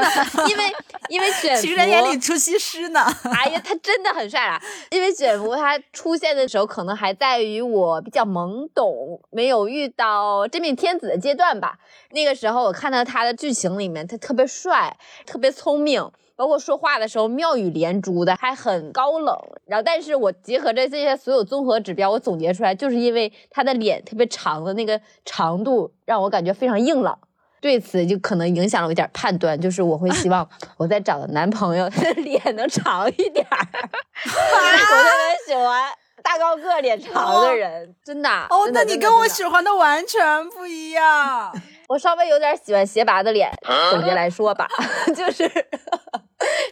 [0.00, 0.72] 的，因为
[1.08, 3.00] 因为卷福情人眼里出西施呢。
[3.24, 4.60] 哎呀，他真的很帅啊！
[4.90, 11.80] 因为卷福他出现的时候，可能还在于我比较懵懂，没有遇到真命天子的阶段吧。
[12.12, 16.08] 那个时候我看到他的剧情里面，他特别帅，特别聪明。
[16.36, 19.36] 包括说话的时候妙语连珠的，还很高冷。
[19.66, 27.18] 然后，但是我结合着这些所有综合指标，我总结出来，就是因为他的脸特别长的那个长度，让我感觉非常硬朗。
[27.60, 38.28] 对此就可能影响了我一点判断，就是我会希望 我在找的男朋友他的 脸能长一点儿， 我特别喜欢大高个脸长的人，真的。
[38.50, 39.28] 哦，那你跟我。
[39.28, 41.52] 喜欢的完全不一样。
[41.86, 43.48] 我稍微有点喜欢斜拔的脸，
[43.90, 44.66] 总结来说吧，
[45.14, 45.48] 就是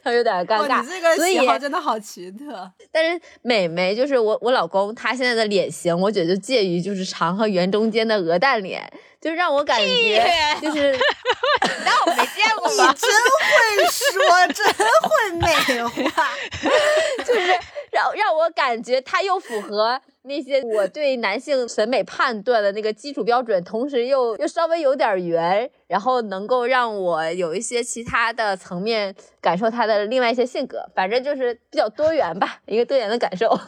[0.03, 0.83] 他有点尴哦，尬。
[0.83, 2.69] 你这个所以喜好真的好奇特。
[2.91, 8.91] 但是美眉就是我我老公，他现在的脸型，我觉得就介于就是长和圆中间的鹅蛋脸，
[9.27, 10.25] 就让我感觉
[10.63, 10.97] 就是
[11.85, 12.77] 那我没见过你？
[12.77, 13.11] 真
[13.43, 14.23] 会说，
[14.55, 14.65] 真
[15.03, 16.31] 会美化。
[17.27, 17.49] 就是
[17.91, 33.59] 让让我感觉他又符合那些我对男性审美判断的那个基础标准，同时又又稍微有点圆，然后能够让我有一些其他的层面感受他的另外一些性格，反正就是比较多元吧，一个多元的感受。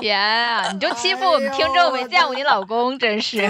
[0.00, 3.42] 天啊，你就欺负我们听众，没见过你老公， 真是。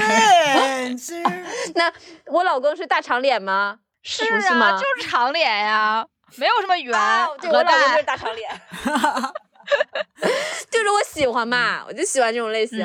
[1.74, 1.92] 那
[2.26, 3.78] 我老公是大长脸吗？
[4.02, 6.04] 是啊，就是长脸呀，
[6.36, 8.02] 没有什么圆啊，对我老公就是。
[8.02, 8.50] 大长脸，
[10.70, 12.80] 就是我喜欢嘛，我就喜欢这种类型。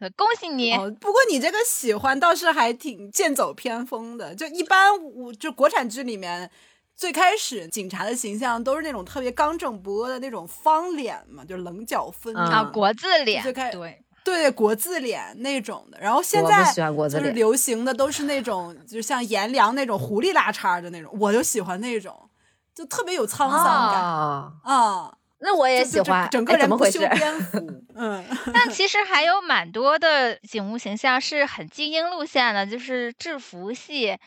[0.00, 0.74] 嗯，恭喜你。
[0.74, 4.34] 哦，不过你这个喜欢倒是还挺剑走偏锋的。
[4.34, 6.50] 就一般我就国产剧里面，
[6.98, 15.98] 最开始警察的形象都是那种特别刚正不阿的那种方脸嘛，就是棱角分明啊，国字脸最开，对，对国字脸那种的。
[16.00, 22.28] 然后现在就是流行的都是那种，就像颜良那种狐狸拉碴的那种，我就喜欢那种，
[22.74, 25.14] 就特别有沧桑感啊，啊。
[25.40, 26.28] 那我也喜欢。
[26.28, 27.20] 整个哎人不修怎么回事？
[27.20, 34.18] 边 幅，嗯， 但其实还有蛮多的警务形象是很精英路线的，就是制服戏。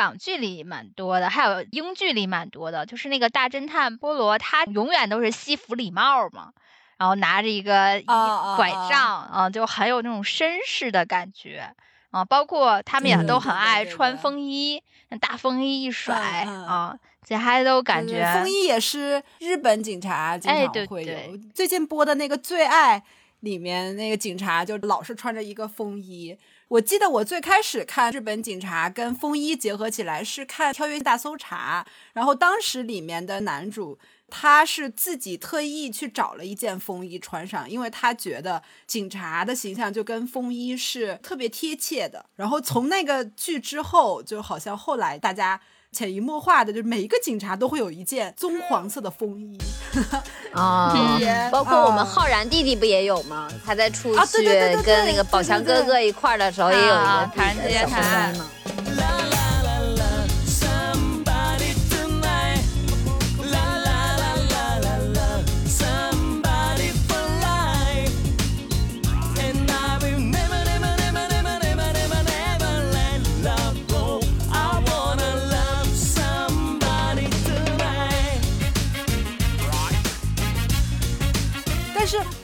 [0.00, 6.54] 港剧里蛮多的，还有英剧里蛮多的，就是那个大侦探波罗，他永远都是西服礼帽嘛，
[6.96, 8.02] 然后拿着一个
[8.56, 11.70] 拐啊杖啊，就很有那种绅士的感觉
[12.12, 12.24] 啊。
[12.24, 21.12] 包括他们也嗯都很爱穿风衣，那大风衣一甩嗯啊，这还都感觉风衣也是日本警察经常会有。
[21.12, 22.98] 对最近播的那个《最爱》
[23.40, 26.34] 里面那个警察就老是穿着一个风衣。
[26.70, 42.24] 我记得我最开始看日本警察跟风衣结合起来是看《跳跃大搜查》，然后当时里面的男主他是自己特意去找了一件风衣穿上，因为他觉得警察的形象就跟风衣是特别贴切的。
[42.36, 45.60] 然后从那个剧之后，就好像后来大家。
[45.92, 49.58] 潜移默化的，就是每一个警察都会有一件棕黄色的风衣，
[50.54, 53.48] 啊嗯，包括我们啊浩然弟弟不也有吗？
[53.64, 54.44] 他在出啊对
[54.76, 58.50] 去跟那个宝强哥哥一块儿的时候，也有一啊个自己的小风衣嘛。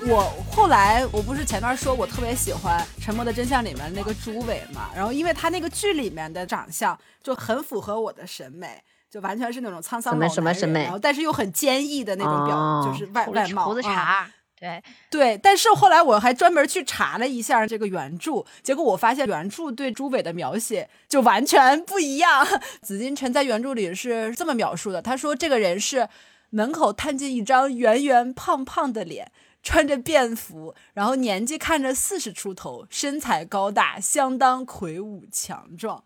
[0.09, 22.47] 我后来我不是前段说我特别喜欢《沉默的真相》里面那个朱伟嘛，然后因为他那个剧里面的长相就很符合我的审美，就完全是那种沧桑什么老男人什么审美然后但是又很坚毅的那种表，哦就是外外貌胡子啊茬，对，对，但是后来我还专门去查了一下这个原著，结果我发现原著对朱伟的描写就完全不一样。
[22.81, 26.09] 紫金陈在原著里是这么描述的，他说这个人是
[26.51, 29.33] 门口探进一张圆圆胖胖的脸。
[29.67, 36.05] 穿着便服，然后年纪看着四十出头，身材高大，相当魁梧强壮，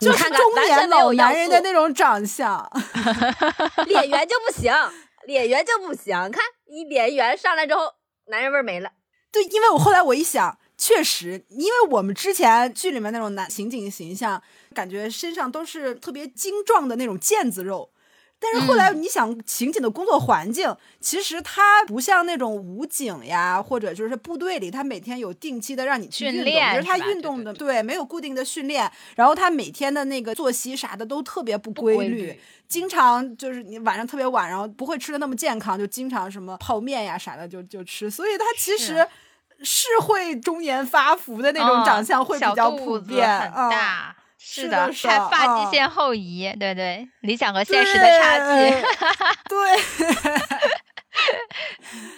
[0.00, 2.66] 就是你看看中年老男人的那种长相。
[3.84, 4.72] 脸圆就不行，
[5.26, 6.14] 脸圆就不行。
[6.30, 7.82] 看一脸圆上来之后，
[8.28, 8.90] 男人味儿没了。
[9.30, 17.90] 对，因为我后来我一想，确实，因为我们之前剧里面那种男刑警形象，感觉身上都是特别精壮的那种腱子肉，
[18.38, 27.22] 但是后来你想，刑警的工作环境其实它不像那种武警呀，或者就是部队里，他每天有定期的让你去运动，训练就是他运？
[27.22, 27.82] 动的对。
[27.82, 39.06] 没有固定的训练，然后他每天的那个作息啥的都特别不规规律，经常就是你晚上特别晚，然后不会吃的那么健康，就经常什么泡面呀啥的就就吃，所以他其实
[39.62, 43.70] 是会中年发福的那种嗯长相会比较普遍，很嗯。
[43.70, 44.16] 大。
[44.38, 48.70] 是的是还发际线后移，对对，理想和现实的差距。
[49.48, 49.58] 对，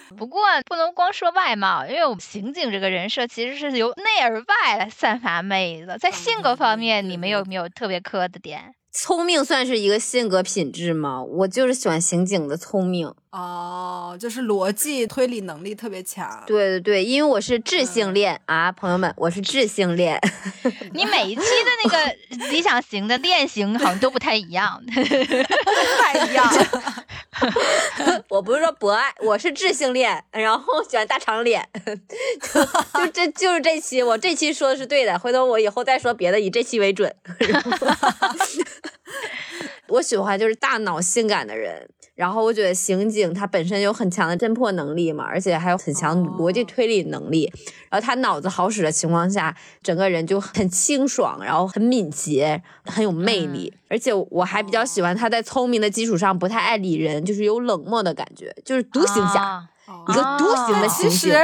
[0.17, 5.97] 不过不能光说外貌，因为我们刑警这个人设其实是由内而外来散发魅力的。
[5.97, 8.75] 在性格方面，你们有没有特别磕的点？
[8.91, 11.23] 聪明算是一个性格品质吗？
[11.23, 13.13] 我就是喜欢刑警的聪明。
[13.31, 16.43] 哦，就是逻辑推理能力特别强。
[16.47, 20.19] 对对对，因为我是智性恋、啊，朋友们，我是智性恋。
[20.93, 21.97] 你每一期的那个
[22.49, 24.81] 理想型的恋型好像都不太一样。
[24.89, 26.51] 不太一样。
[28.29, 32.65] 我不是说博爱，我是智性恋，然后喜欢大长脸，就
[33.05, 37.15] 就这就是这期，我这期说的是对的，回头我以后再说别的，以这期为准。
[39.89, 47.51] 我喜欢就是大脑性感的人，然后我觉得刑警他本身有很强的侦破能力嘛，而且还有很强逻辑推理能力，
[47.89, 59.69] 然后他脑子好使的情况下，整个人就很清爽，然后很敏捷，很有魅力，而且我还比较喜欢他在聪明的基础上不太爱理人，就是有冷漠的感觉，就是独行侠，啊。
[60.07, 61.17] 一个独行的但刑警。
[61.17, 61.35] 其实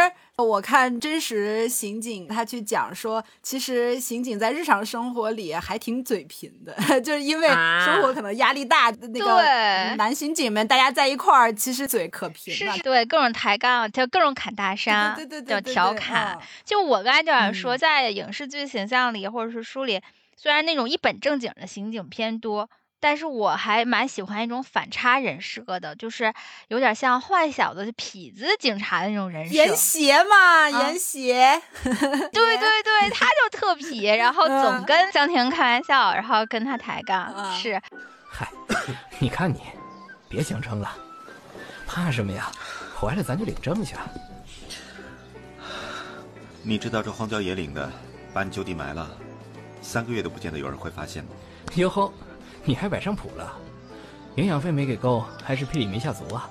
[0.44, 12.78] 我看真实刑警他去讲说，其实刑警在日常生活里还挺嘴贫的， 就是因为啊生活可能压力大，那个对男刑警们大家在一块儿，其实嘴可贫了。
[12.84, 16.38] 对，各种抬杠，就各种侃大山，对对对叫对对对调侃。
[16.38, 20.02] 嗯就我刚才就想说，嗯在影视剧形象里，或者是书里，
[20.36, 22.70] 虽然那种一本正经的刑警偏多，
[23.06, 26.34] 但是我还蛮喜欢一种反差人设的，就是
[26.70, 29.54] 有点像坏小子、痞子警察的那种人设。
[29.54, 37.80] 严邪嘛，严邪， 对对对，他就特痞，然后总嗯跟江婷开玩笑，然后跟他抬杠，嗯是
[38.28, 38.50] 嗨，
[39.20, 39.62] 你看你，
[40.28, 40.92] 别强撑了，
[41.86, 42.52] 怕什么呀？
[42.96, 44.10] 回来咱就领证去啊。
[46.64, 47.88] 你知道这荒郊野岭的，
[48.34, 49.08] 把你就地埋了，
[49.80, 51.30] 三个月都不见得有人会发现吗？
[51.76, 52.12] 哟吼，
[52.66, 53.54] 你还摆上谱了？
[54.36, 56.50] 营养费没给够，还是聘礼没下足啊？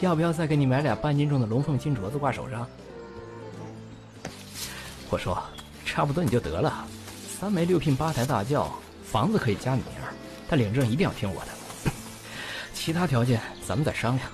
[0.00, 2.66] 要不要再给你买俩半斤重的龙凤金镯子挂手上？
[5.08, 5.42] 我说，
[5.84, 6.86] 差不多你就得了，
[7.40, 8.70] 三媒六聘八抬大轿，
[9.10, 10.14] 房子可以加你名儿，
[10.48, 11.48] 但领证一定要听我的。
[12.72, 14.28] 其他条件咱们再商量。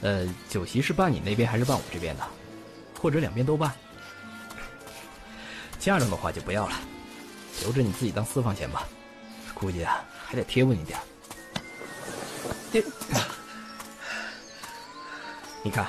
[0.00, 2.22] 呃，酒席是办你那边还是办我这边的？
[3.00, 3.72] 或者两边都办？
[5.78, 6.74] 嫁妆的话就不要了，
[7.62, 8.88] 留着你自己当私房钱吧。
[9.54, 10.04] 估计啊，
[10.36, 11.02] 还得贴稳一点儿。
[12.70, 12.84] 这，
[15.62, 15.86] 你看，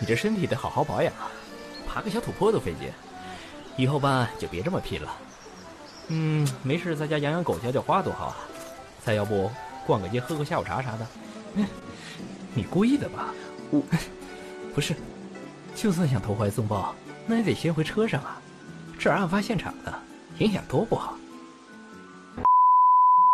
[0.00, 1.30] 你这身体得好好保养啊，
[1.86, 2.90] 爬个小土坡都费劲。
[3.76, 5.14] 以后办就别这么拼了。
[6.08, 8.36] 嗯，没事在家养养狗、浇浇花多好啊。
[9.04, 9.50] 再要不
[9.86, 11.06] 逛个街、喝个下午茶啥的。
[11.56, 11.66] 嗯，
[12.56, 13.34] 你故意的吧？
[13.70, 13.82] 我
[14.74, 14.96] 不是，
[15.74, 16.94] 就算想投怀送抱，
[17.26, 18.40] 那也得先回车上啊。
[18.98, 19.92] 这案发现场的，
[20.38, 21.14] 影响多不好。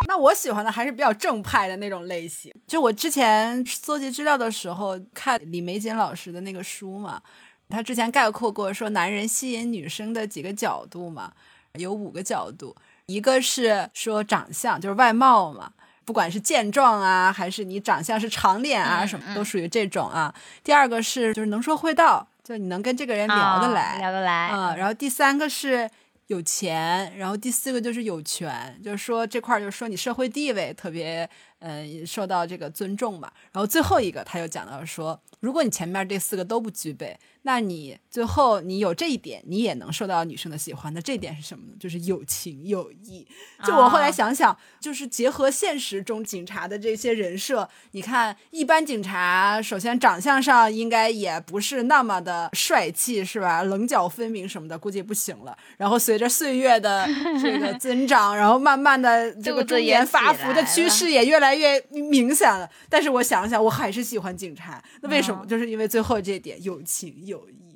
[0.07, 2.53] 那我喜欢的还是比较正派的那种类型。
[2.67, 7.23] 就我之前搜集资料的时候，看李玫瑾老师的那个书嘛，
[7.69, 11.33] 他之前概括过说男人吸引女生的几个角度嘛，
[11.75, 15.73] 有五个角度，一个是说长相，就是外貌嘛。
[16.05, 20.35] 不管是健壮啊，还是你长相是长脸啊，嗯什么都属于这种啊。
[20.65, 25.88] 第二个是就是能说会道，就你能跟这个人聊得啊来，聊得来啊、然后第三个是
[26.33, 31.29] 有钱，然后第四个就是有权，就是说这块儿就是说你社会地位特别，
[31.61, 33.33] 嗯，受到这个尊重吧。
[33.53, 40.92] 然后最后一个他又讲到说，如果你前面这四个都不具备，那你最后你有这一点，你也能受到女生的喜欢。
[40.94, 41.74] 那这点是什么呢？
[41.78, 43.26] 就是有情有义。
[43.64, 53.62] 就我后来啊想想，就是结合现实中警察的这些人设，你看一般警察，首先长相上应该也不是那么的帅气，是吧？
[53.62, 55.57] 棱角分明什么的，估计不行了。
[55.76, 57.07] 然后随着岁月的
[57.42, 62.68] 这个增长，然后慢慢的这个肚子也中年发福的趋势也越来越明显了。
[62.88, 64.83] 但是我想想，我还是喜欢警察。
[65.00, 65.40] 那为什么？
[65.44, 67.12] 嗯就是因为最后这点有情。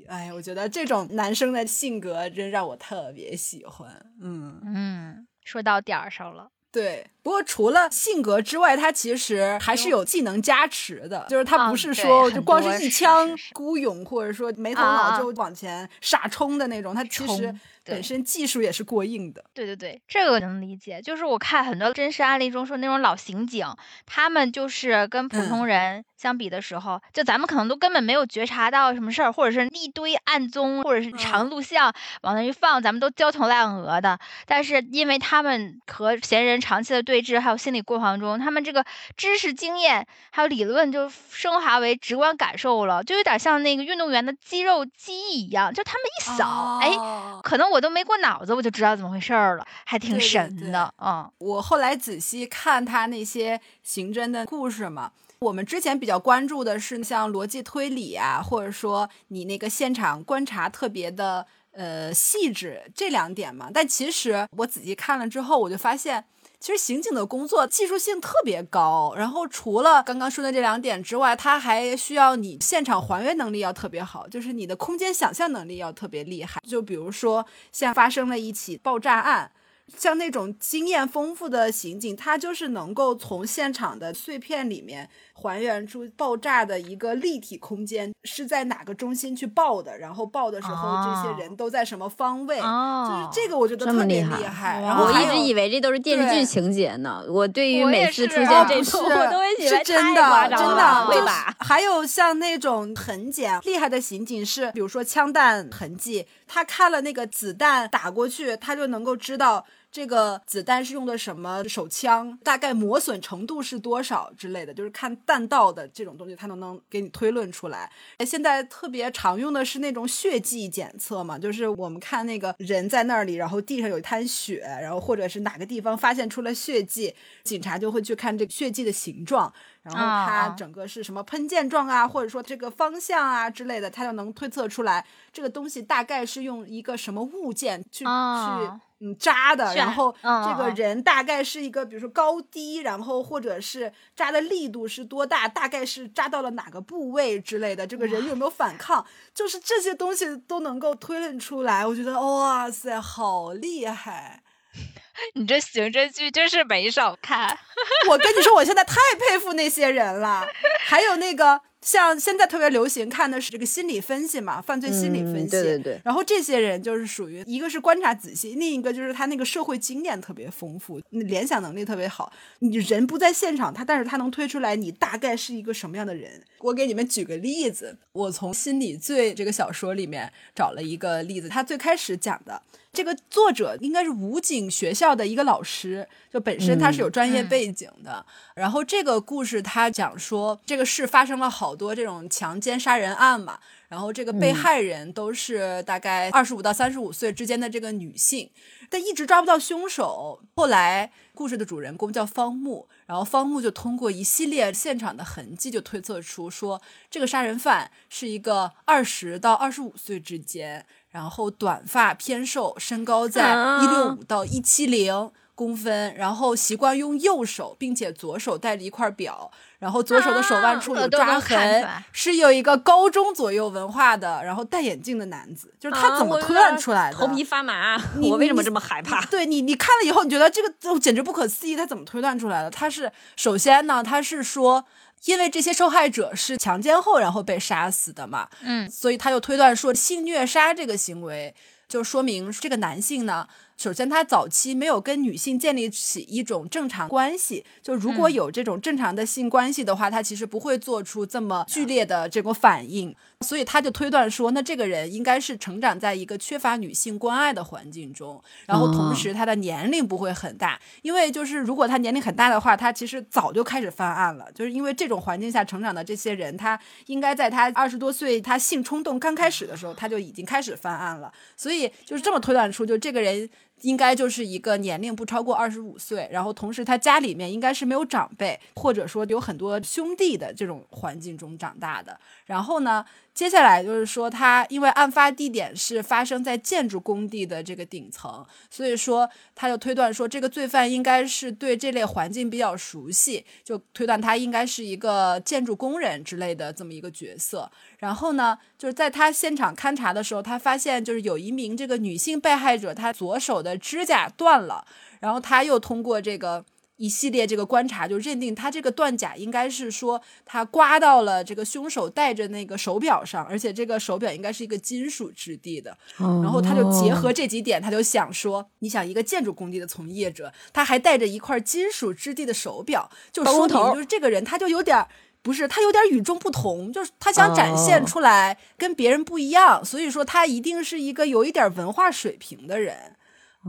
[0.09, 3.89] 哎，我觉得这种男生的性格真让我特别喜欢。
[4.21, 4.61] 嗯。
[4.65, 6.49] 嗯，说到点儿上了。
[6.73, 19.43] 对，不过除了性格之外，他其实还是有技能加持的，就是他嗯不是对说就光是是一枪是是孤勇，或者说没头脑就往前傻冲的那种，他其实本身技术也是过硬的。
[19.55, 21.01] 对对对，这个我能理解。
[21.01, 23.67] 就是我看很多真实案例中说，那种老刑警，
[24.05, 31.93] 他们就是跟普通人相比的时候，就咱们可能都根本没有觉察到什么事儿，或者是一堆案宗，或者是长录像
[32.23, 34.19] 往那一放，咱们都焦头烂额的。
[34.47, 38.85] 但是因为他们和嫌疑人长期的对峙，还有心理过程中，他们这个
[39.17, 51.31] 知识经验还有理论就升华为直观感受了，就有点像那个运动员的肌肉记忆一样，就他们一扫，哎，可能我都没过脑子，我就知道怎么回事儿了，还挺神对的，嗯。
[51.39, 55.11] 我后来仔细看他那些刑侦的故事嘛，
[55.41, 63.71] 我们之前比较关注的是像逻辑推理啊，或者说你那个现场观察特别的呃细致这两点嘛。
[63.73, 66.25] 但其实我仔细看了之后，我就发现。
[66.59, 76.59] 其实刑警的工作技术性特别高，然后除了刚刚说的这两点之外，它还需要你现场还原能力要特别好，就是你的空间想象能力要特别厉害。
[76.67, 79.53] 就比如说像发生了一起爆炸案，
[79.97, 94.81] 像那种经验丰富的刑警，他就是能够从现场的碎片里面还原出爆炸的一个立体空间是在哪个中心去爆的，然后爆的时候这些人都在什么方位，就是这个我觉得特别厉害厉害。
[94.81, 97.25] 然后我还有一直以为这都是电视剧情节呢。
[97.29, 101.55] 我对于每次出现这种，是 我都会以为是真的，真，的，就是会吧？
[101.61, 109.65] 还有像那种痕检厉害的刑警是，比如说枪弹痕迹，他看了那个子弹打过去，他就能够知道。
[109.91, 117.91] 这个子弹是用的什么手枪，大概磨损程度是多少之类的，就是看弹道的这种东西，它能能给你推论出来。
[118.27, 129.51] 现在特别常用的是那种血迹检测嘛，就是我们看那个人在那里，然后地上有一滩血，然后或者是哪个地方发现出了血迹，警察就会去看这个血迹的形状，
[129.83, 154.43] 然后它啊整个是什么喷溅状啊，或者说这个方向啊之类的，它就能推测出来这个东西大概是用一个什么物件去、啊去嗯扎的，然后嗯这个嗯人大概是一个比如说高低，然后或者是扎的力度是多大，大概是扎到了哪个部位之类的，这个人有没有反抗，就是这些东西都能够推论出来，我觉得哇塞，好厉害！
[155.35, 157.59] 你这刑侦剧真是没少看。
[158.11, 160.47] 我跟你说，我现在太佩服那些人了。
[160.81, 165.57] 还有那个，像现在特别流行看的是这个心理分析嘛，犯罪心理分析。
[165.57, 172.33] 嗯对对对然后这些人就是属于一个是观察仔细，另一个就是他那个社会经验特别丰富，联想能力特别好。
[172.59, 176.43] 你人不在现场，他但是他能推出来你大概是一个什么样的人。
[176.59, 182.61] 我给你们举个例子，我从《心理罪》这个小说里面找了一个例子，他最开始讲的。
[182.97, 188.25] 这个作者应该是武警学校的一个老师，就本身他是有专业背景的。
[188.55, 193.59] 然后这个故事他讲说，这个市发生了好多这种强奸杀人案嘛，
[193.91, 198.51] 然后这个被害人都是大概二十五到三十五岁之间的这个女性，
[198.89, 200.41] 但一直抓不到凶手。
[200.55, 206.81] 后来故事的主人公叫方木，然后方木就通过一系列现场的痕迹，就推测出说
[207.11, 210.87] 这个杀人犯是一个二十到二十五岁之间。
[211.17, 227.17] 然后短发偏瘦，身高在啊一六五到一七零公分，然后习惯用右手，并且左手戴着一块表，然后左手的手腕处有抓痕，是有一个高中左右文化的，然后戴眼镜的男子，就是他怎么推断出来的？
[227.17, 229.25] 头皮发麻，你我为什么这么害怕？
[229.31, 232.71] 对你，你看了以后，你觉得这个哦简直不可思议，他怎么推断出来的？
[232.71, 234.85] 他是首先呢，他是说，
[235.27, 241.55] 因为这些受害者是强奸后然后被杀死的嘛，嗯，所以他就推断说性虐杀这个行为，
[241.87, 243.47] 就说明这个男性呢。
[243.77, 247.63] 首先，他早期没有跟女性建立起一种正常关系。
[247.83, 253.15] 就如果有这种正常的性关系的话，他其实不会做出这么剧烈的这种反应。
[253.43, 264.51] 所以他就推断说，那这个人应该是成长在一个缺乏女性关爱的环境中，然后同时他的年龄不会很大，因为就是如果他年龄很大的话，他其实早就开始犯案了。
[264.55, 271.31] 就是因为这种环境下成长的这些人，他应该在他二十多岁，他性冲动刚开始的时候，他就已经开始犯案了。
[271.59, 273.49] 所以就是这么推断出，就这个人。
[273.83, 282.19] 应该就是一个年龄不超过二十五岁，然后同时他家里面应该是没有长辈，或者说有很多兄弟的这种环境中长大的。
[282.47, 283.05] 然后呢，
[283.37, 297.71] 接下来就是说他因为案发地点是发生在建筑工地的这个顶层，所以说他就推断说这个罪犯应该是对这类环境比较熟悉，就推断他应该是一个建筑工人之类的这么一个角色。
[297.99, 304.87] 然后呢，就是在他现场勘查的时候，他发现就是有一名这个女性被害者，她左手的指甲断了，
[305.21, 306.65] 然后他又通过这个
[306.97, 315.97] 一系列这个观察，就认定他这个断甲应该是说他刮到了这个凶手戴着那个手表上，而且这个手表应该是一个金属质地的。
[316.19, 325.07] 然后他就结合这几点，他就想说，你想一个建筑工地的从业者，他还带着一块金属质地的手表，就说明就是这个人他就有点。
[325.43, 333.15] 不是，他有点与众不同，就是他想展现出来跟别人不一样，所以说他一定是一个有一点文化水平的人。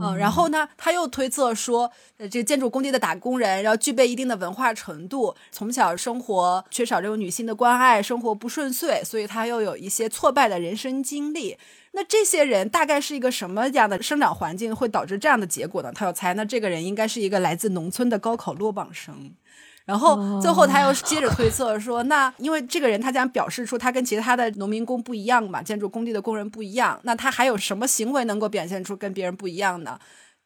[0.00, 11.58] 嗯，然后呢，他又推测说，呃，这个建筑工地的打工人，要具备一定的文化程度，从小生活缺少这种女性的关爱，生活不顺遂，所以他又有一些挫败的人生经历。
[11.92, 15.90] 那这些人大概是一个什么样的生长环境会导致这样的结果呢？
[15.92, 19.32] 他要猜，那这个人应该是一个来自农村的高考落榜生。
[19.88, 29.98] 然后最后他又接着推测说，那因为这个人他将表示出他跟其他的农民工不一样嘛，建筑工地的工人不一样，那他还有什么行为能够表现出跟别人不一样呢？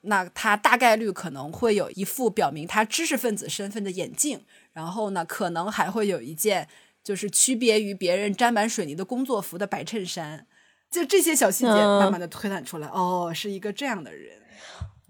[0.02, 6.68] 那他大概率可能会有一副表明他知识分子身份的眼镜，然后呢，可能还会有一件
[7.02, 10.46] 就是区别于别人沾满水泥的工作服的白衬衫。
[10.88, 14.38] 就这些小细节，嗯慢慢的推断出来，哦，是一个这样的人。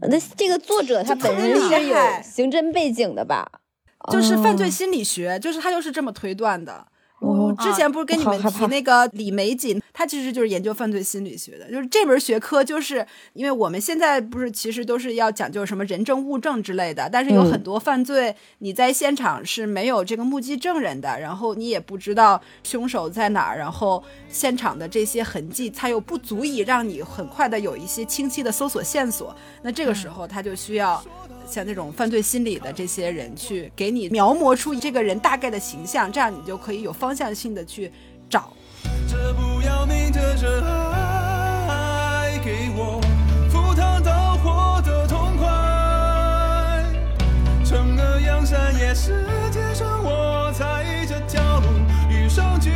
[0.09, 3.47] 那这个作者他本身是有刑侦背景的吧？
[4.11, 6.73] 就是犯罪哦心理学，就是他就是这么推断的。
[6.73, 6.87] 哦
[7.23, 11.71] 我之前不是跟你们提那个李玫瑾，她其实就是研究犯罪心理学的。
[11.71, 29.33] 就是这门学科，就是因为我们现在不是其实都是要讲究什么人证物证之类的，但是有嗯很多犯罪你在现场是没有这个目击证人的，然后你也不知道凶手在哪儿，然后现场的这些痕迹，它又不足以让你很快的有一些清晰的搜索线索。
[29.63, 31.01] 那这个时候他就需要
[31.53, 37.93] 像这种犯罪心理的这些人去给你描摹出这个人大概的形象，这样你就可以有方向性的去
[38.31, 38.51] 找。
[39.07, 40.65] 这不要命的热
[41.69, 42.99] 爱，给我
[43.51, 45.47] 赴汤蹈火的痛快。
[47.63, 51.67] 惩恶扬善也是天生我材，这条路
[52.09, 52.71] 与生俱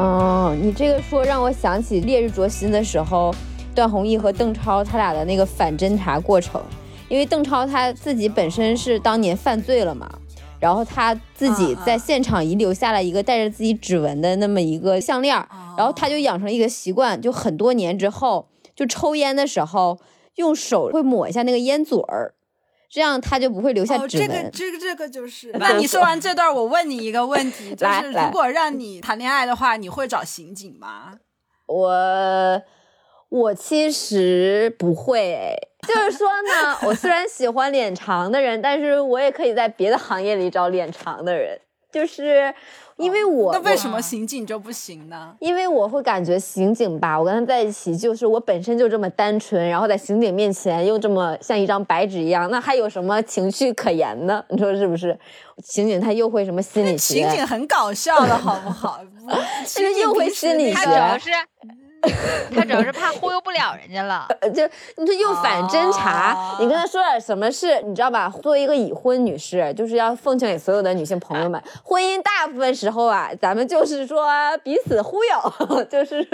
[0.00, 3.34] 哦，你这个说让我想起《烈日灼心》的时候，
[3.74, 6.58] 段宏毅和邓超他俩的那个反侦查过程，
[7.10, 10.10] 因为邓超他自己本身是当年犯罪了嘛，
[10.58, 15.36] 然后他自己在现场遗留下了一个带着自己指纹的那么一个项链，
[15.76, 19.98] 然后他就养成一个习惯，就很多年之后，就抽烟的时候
[20.36, 22.32] 用手会抹一下那个烟嘴儿，
[22.90, 24.28] 这样他就不会留下哦，指纹。
[24.28, 25.52] 这个这个这个就是。
[25.54, 31.12] 那你说完这段，我问你一个问题，就是如果让你谈恋爱的话，你会找刑警吗？
[31.66, 32.62] 我
[33.28, 41.60] 我其实不会，就是说呢，我虽然喜欢脸长的人，但是我也可以在别的行业里找脸长的人，
[41.92, 42.52] 就是
[43.00, 45.34] 因为我、那为什么刑警就不行呢？
[45.40, 54.44] 因为我会感觉刑警吧，我跟他在一起，就是我本身就这么单纯，然后在刑警面前又这么像一张白纸一样，那还有什么情绪可言呢？
[54.50, 55.18] 你说是不是？
[55.62, 57.20] 刑警他又会什么心理学？
[57.20, 59.00] 刑警很搞笑的好不好？
[59.64, 61.30] 其实又会心理学他主要是
[62.54, 64.26] 他主要是怕忽悠不了人家了。
[64.40, 64.62] 呃，就
[64.96, 68.32] 你这又反侦查，哦你跟他说点什么事，你知道吧？
[68.42, 74.28] 作为一个已婚女士，就是要奉劝给所有的女性朋友们，婚姻大部分时候啊，咱们就是说
[74.62, 76.26] 彼此忽悠， 就是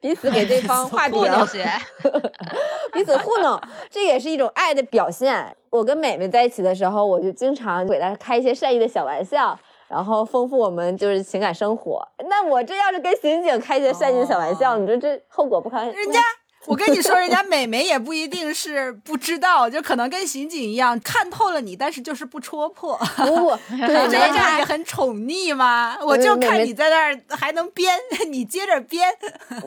[0.00, 1.20] 彼此给对方画饼，
[2.92, 3.60] 彼此糊弄，
[3.90, 5.54] 这也是一种爱的表现。
[5.70, 9.56] 我跟美美在一起的时候，我就经常给她开一些善意的小玩笑。
[9.90, 12.06] 然后丰富我们就是情感生活。
[12.28, 15.84] 那我这要是跟刑警开一些善意的小玩笑，你说这后果不堪？
[15.90, 16.20] 人家，
[16.66, 22.96] 我跟你说，人家美眉也不一定是不知道，就可能跟刑警一样看透了你，但是就是不戳破。
[23.16, 25.98] 不不， 这这样也很宠溺吗？
[26.06, 27.98] 我就看你在那儿还能编，
[28.30, 29.08] 你接着编。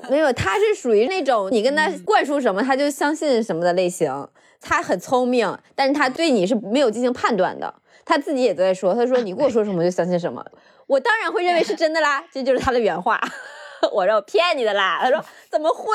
[0.10, 4.28] 没有，他是属于那种你跟他灌输什么他就相信什么的类型。
[4.62, 7.74] 他很聪明，但是他对你是没有进行判断的。
[8.06, 10.46] 他自己也在说，他说你跟我说什么就相信什么，
[10.88, 13.20] 我当然会认为是真的啦，这就是他的原话。
[13.92, 15.92] 我说我骗你的啦，他说怎么会？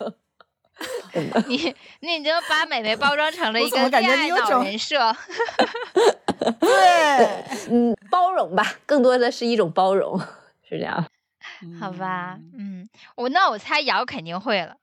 [1.48, 5.16] 你你已经把美眉包装成了一个我怎么感觉恋爱脑你有种人设。
[6.60, 10.18] 对，嗯，包容吧，更多的是一种包容，
[10.68, 11.04] 是这样。
[11.80, 14.76] 好吧，嗯，我那我猜瑶肯定会了。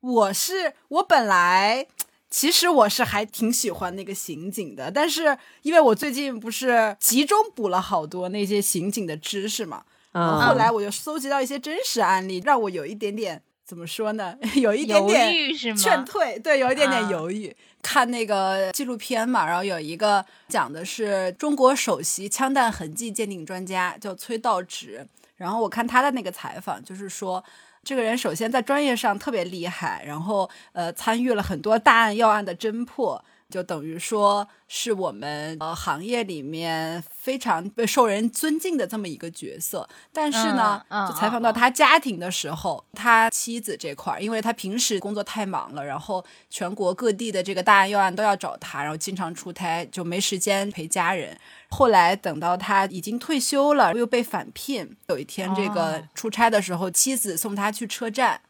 [0.00, 1.86] 我是我本来
[2.30, 14.36] 其实我是还挺喜欢那个刑警的，但是因为我最近不是集中补了好多那些刑警的知识嘛，然后后来我就搜集到一些真实案例，让我有一点点怎么说呢？
[14.54, 17.54] 有一点点犹豫是吗劝退，对，有一点点啊犹豫。
[17.82, 25.04] 看那个纪录片嘛，然后有一个讲的是中国首席枪弹痕迹鉴定专家，叫崔道直。
[25.36, 27.42] 然后我看他的那个采访，就是说。
[27.82, 39.88] 这个人首先在专业上特别厉害，然后呃参与了很多大案要案的侦破，就等于说是我们呃行业里面非常被受人尊敬的这么一个角色。
[40.12, 51.36] 但是呢，就采访到他家庭的时候，他妻子这块儿，因为他平时工作太忙了，然后全国各地的这个大案要案都要找他，然后经常出差，就没时间陪家人。
[51.70, 54.96] 后来等到他已经退休了，又被返聘。
[55.08, 58.40] 有一天，这个哦出差的时候，妻子送他去车站，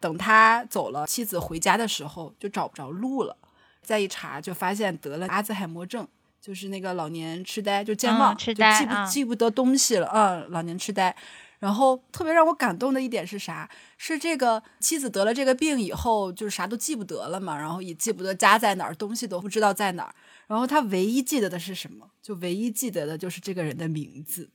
[0.00, 3.36] 等他走了，妻子回家的时候就找不着路了。
[3.82, 6.06] 再一查，就发现得了阿兹海默症，
[6.40, 10.08] 就是那个老年痴呆，就健忘，嗯痴就记不、记不得东西了。
[10.14, 11.14] 嗯，老年痴呆。
[11.58, 13.68] 然后特别让我感动的一点是啥？
[13.96, 20.14] 是这个妻子得了这个病以后，就是啥都记不得了嘛，然后也记不得家在哪儿，东西都不知道在哪儿。
[20.46, 22.10] 然后他唯一记得的是什么？
[22.22, 24.50] 就唯一记得的就是这个人的名字。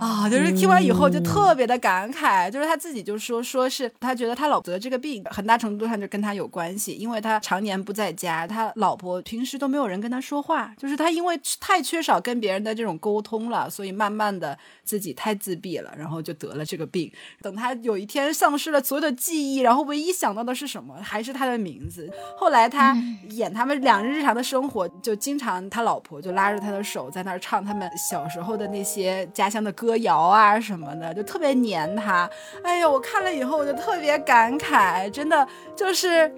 [0.00, 17.10] 啊，就是听完以后就特别的感慨，就是他自己就说，说是他觉得他老婆得这个病，很大程度上就跟他有关系，因为他常年不在家，他老婆平时都没有人跟他说话，就是他因为太缺少跟别人的这种沟通了，所以慢慢的自己太自闭了，然后就得了这个病。
[17.40, 20.94] 等他有一天丧失了所有的记忆，然后唯一想到的是什么？
[21.02, 22.12] 还是他的名字。
[22.36, 22.94] 后来他
[23.30, 32.28] 演他们两人日常的生活，就经常他老婆就拉着他的手在那儿唱他们小时候的那些家家乡的歌谣啊什么的，就特别黏他。
[32.64, 36.32] 哎呦，我看了以后我就特别感慨，真的就是。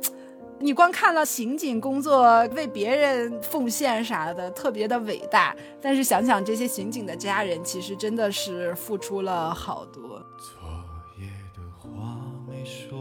[0.61, 5.55] 你光看了刑警工作为别人奉献啥的，特别的伟大。
[5.81, 10.21] 但是想想这些刑警的家人，其实真的是付出了好多。
[10.37, 10.69] 昨
[11.17, 12.99] 夜的话没说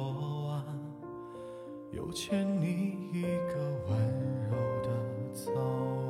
[0.48, 0.64] 完，
[1.92, 3.56] 又欠你一个
[3.90, 3.98] 温
[4.52, 4.90] 柔的
[5.34, 5.52] 早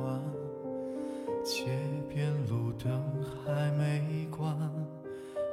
[0.04, 0.22] 安。
[3.76, 4.56] 没关，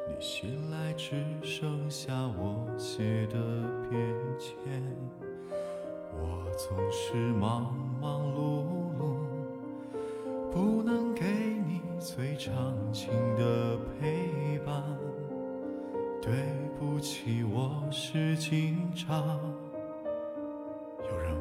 [0.07, 3.37] 你醒来只剩下我写的
[3.89, 3.99] 便
[4.39, 4.55] 签。
[6.13, 8.63] 我总是忙忙碌
[8.99, 9.17] 碌，
[10.51, 14.83] 不能给你最长情的陪伴。
[16.21, 16.33] 对
[16.79, 19.39] 不起，我是警察。
[21.09, 21.35] 有人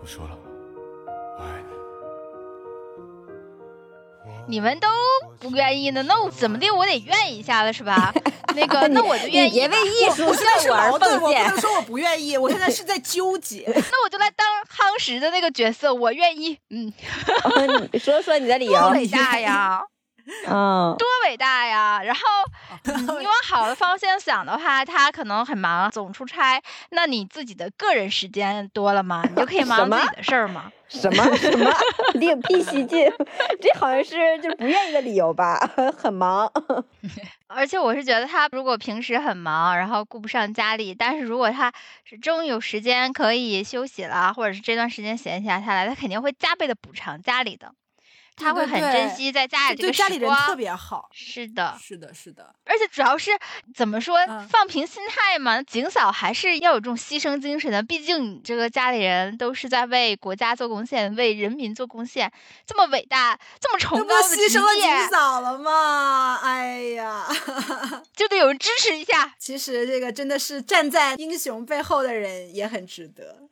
[0.00, 0.38] 不说了，
[1.06, 1.71] 我爱你。
[4.48, 4.88] 你们都
[5.38, 8.12] 不愿意呢，那我怎么的我得愿意一下了是吧？
[8.54, 13.64] 那个，那我就愿意别为艺术我现在是矛盾，奉献我不能说我不愿意，我现在是在纠结。
[13.74, 16.58] 那我就来当夯实的那个角色，我愿意。
[16.70, 16.92] 嗯，
[17.92, 18.72] 你说说你的理由。
[18.80, 19.82] 多伟大呀！
[20.46, 22.00] 嗯， 多伟大呀！
[22.02, 22.20] 然后
[22.84, 26.60] 嗯你往好的方向想的话，他可能很忙，总出差，
[26.90, 29.22] 那你自己的个人时间多了吗？
[29.30, 30.70] 你就可以忙自己的事儿吗？
[30.88, 31.72] 什么 什么
[32.14, 33.10] 另辟蹊径？
[33.60, 35.58] 这好像是就不愿意的理由吧？
[35.96, 36.50] 很忙。
[37.48, 41.72] 而且我是觉得他如果平时很忙，然后顾不上家里，但是如果他
[42.04, 47.72] 是终于有时间可以休息了，或者是这段时间闲暇下来，他肯定会加倍的补偿家里的，
[48.36, 50.08] 他会很珍惜在家里这对个时光。
[50.08, 51.08] 家里人特别好。
[51.12, 52.54] 是的，是的，是的。
[52.64, 53.30] 而且主要是
[53.74, 55.62] 怎么说，嗯放平心态嘛。
[55.62, 62.30] 景嫂还是要有这种牺牲精神的，毕竟你这个家里人都是在为国家做贡献，为人民做贡献，
[62.66, 66.36] 这么伟大、这么崇高的职牺牲了业，景嫂了吗？
[66.42, 67.26] 哎呀，
[68.16, 69.34] 就得有人支持一下。
[69.38, 73.46] 其实这个真的是站在英雄背后的人也很值得。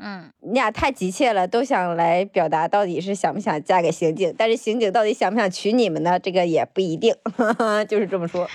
[0.00, 6.18] 嗯，你俩太急切了，都想来表达到底是想不想嫁给刑警，但是刑警到底想不想娶你们呢？
[6.18, 7.14] 这个也不一定，
[7.88, 8.48] 就是这么说。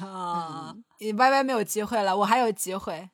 [0.00, 3.08] 啊，你 Y Y 没有机会了，我还有机会。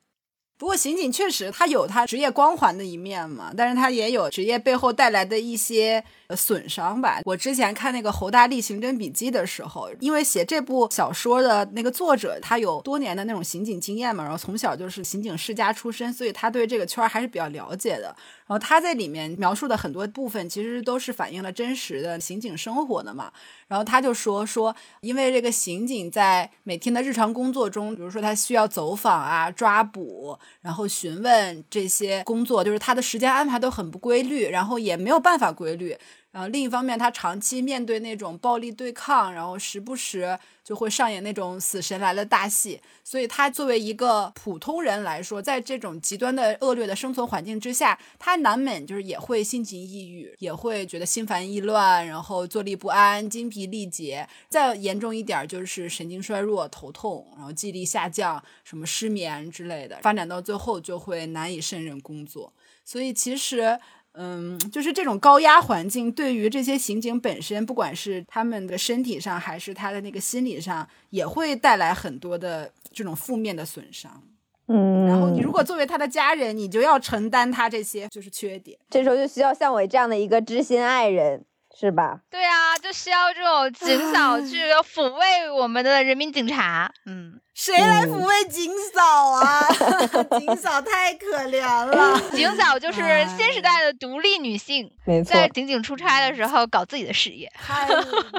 [0.57, 6.03] 不过刑警确实他有他职业光环的一面嘛，但是他也有职业背后带来的一些
[6.35, 7.21] 损伤吧。
[7.25, 18.15] 我之前看那个侯大力刑侦笔记的时候，因为写这部小说的那个作者他有多年的那种刑警经验嘛，然后从小就是刑警世家出身，所以他对这个圈儿还是比较了解的。
[18.47, 23.31] 然后他在里面描述的很多部分，其实都是反映了真实的刑警生活的嘛。
[23.67, 35.97] 然后他就说说，因为这个刑警在每天的日常工作中，比如说他需要走访啊、抓捕，然后询问这些工作，就是他的时间安排都很不规律，然后也没有办法规律。
[36.31, 42.79] 然后另一方面，他长期面对那种暴力对抗，然后时不时就会上演那种死神来了大戏。
[43.03, 54.27] 所以他作为一个普通人来说，在这种极端的恶劣的生存环境之下，他难免就是也会心情抑郁，也会觉得心烦意乱，然后坐立不安、精疲力竭。
[54.49, 62.53] 再严重一点就是神经衰弱、头痛，然后记忆力下降、什么失眠之类的，发展到最后就会难以胜任工作。
[62.83, 63.79] 所以其实。
[64.19, 74.23] 嗯，就是这种高压环境对于这些刑警本身，不管是他们的身体上还是他的那个心理上，也会带来很多的这种负面的损伤。
[74.69, 78.77] 嗯，然后你如果作为他的家人，你就要承担他这些就是缺点。
[78.89, 81.45] 这时候就需要像我这样的一个知心爱人，
[81.79, 82.19] 是吧？
[82.31, 86.91] 对啊，就需要这种 警嫂去抚慰我们的人民警察。
[87.05, 89.63] 嗯，谁来抚慰警嫂啊？
[90.39, 92.19] 警嫂太可怜了。
[92.33, 93.01] 警嫂就是
[93.37, 97.51] 新时代的独立女性，没错在警警出差的时候搞自己的事业。
[97.53, 97.87] 太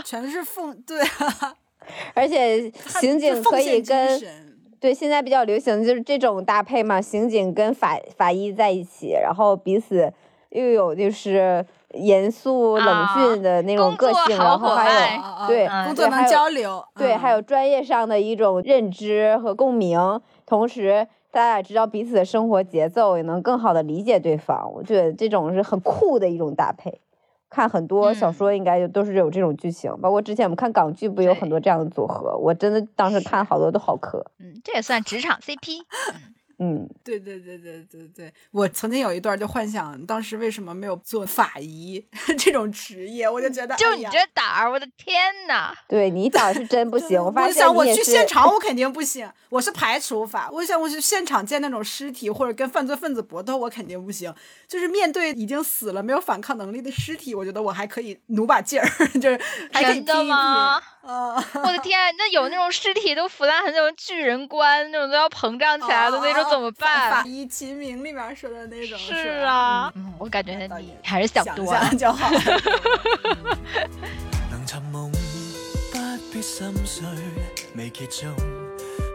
[0.05, 1.55] 全是奉对啊，
[2.14, 2.70] 而且
[3.01, 4.20] 刑警可以跟
[4.80, 10.12] 对现在比较流行就是这种搭配嘛，刑警跟法法医在一起，然后彼此
[10.51, 11.64] 又有就是
[11.95, 19.99] 严肃冷峻的那种个性，然后还有对工作能交流，对，嗯还有专业上的一种认知和共鸣，
[20.45, 24.70] 同时大家也知道彼此的生活节奏，也能更好的理解对方。
[24.74, 27.01] 我觉得这种是很酷的一种搭配。
[27.51, 34.22] 看很多小说应该就都是有这种剧情，包括之前我们看港剧不有很多这样的组合，我真的当时看好多都好磕。
[34.39, 35.78] 嗯，这也算职场 CP。
[36.61, 42.04] 嗯，对对对对对对，我曾经有一段就幻想，当时为什么没有做法医
[42.36, 45.72] 这种职业，我就觉得就你这胆儿，我的天呐！
[45.88, 50.50] 对你胆儿是真不 行，我发我想我去现场，我肯定不行，我是排除法。
[50.52, 54.34] 我想我去现场见那种尸体或者跟犯罪分子搏斗，我肯定不行。
[54.66, 58.88] 就是面对已经死了没有反抗能力的尸体，我觉得我还可以努把劲儿，
[59.20, 59.40] 就是
[59.72, 60.34] 还可以真的拼一拼。
[61.12, 67.26] 我的天，那有那种尸体都腐烂成那种巨人观，那种都要膨胀起来的那种，怎么法办？
[67.26, 71.80] 医秦明里面说的那种是啊，嗯，我感觉你还是想想多了。
[71.80, 72.30] 想就好。
[74.50, 75.11] 能尋夢，
[75.92, 75.98] 不
[76.30, 77.06] 必心碎，
[77.74, 78.26] 未结束，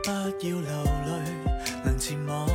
[0.04, 1.12] 不要流泪。
[1.86, 2.48] 能前往，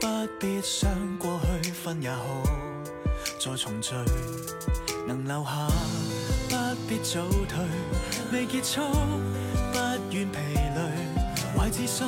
[0.00, 0.06] 不
[0.40, 2.18] 必想過去，分也好，
[3.38, 3.94] 再重聚。
[5.06, 5.95] 能留下，不
[6.88, 7.64] 必早退，
[8.32, 8.80] 未結束，
[9.72, 9.78] 不
[10.14, 10.80] 願疲累。
[11.56, 12.06] 懷自信，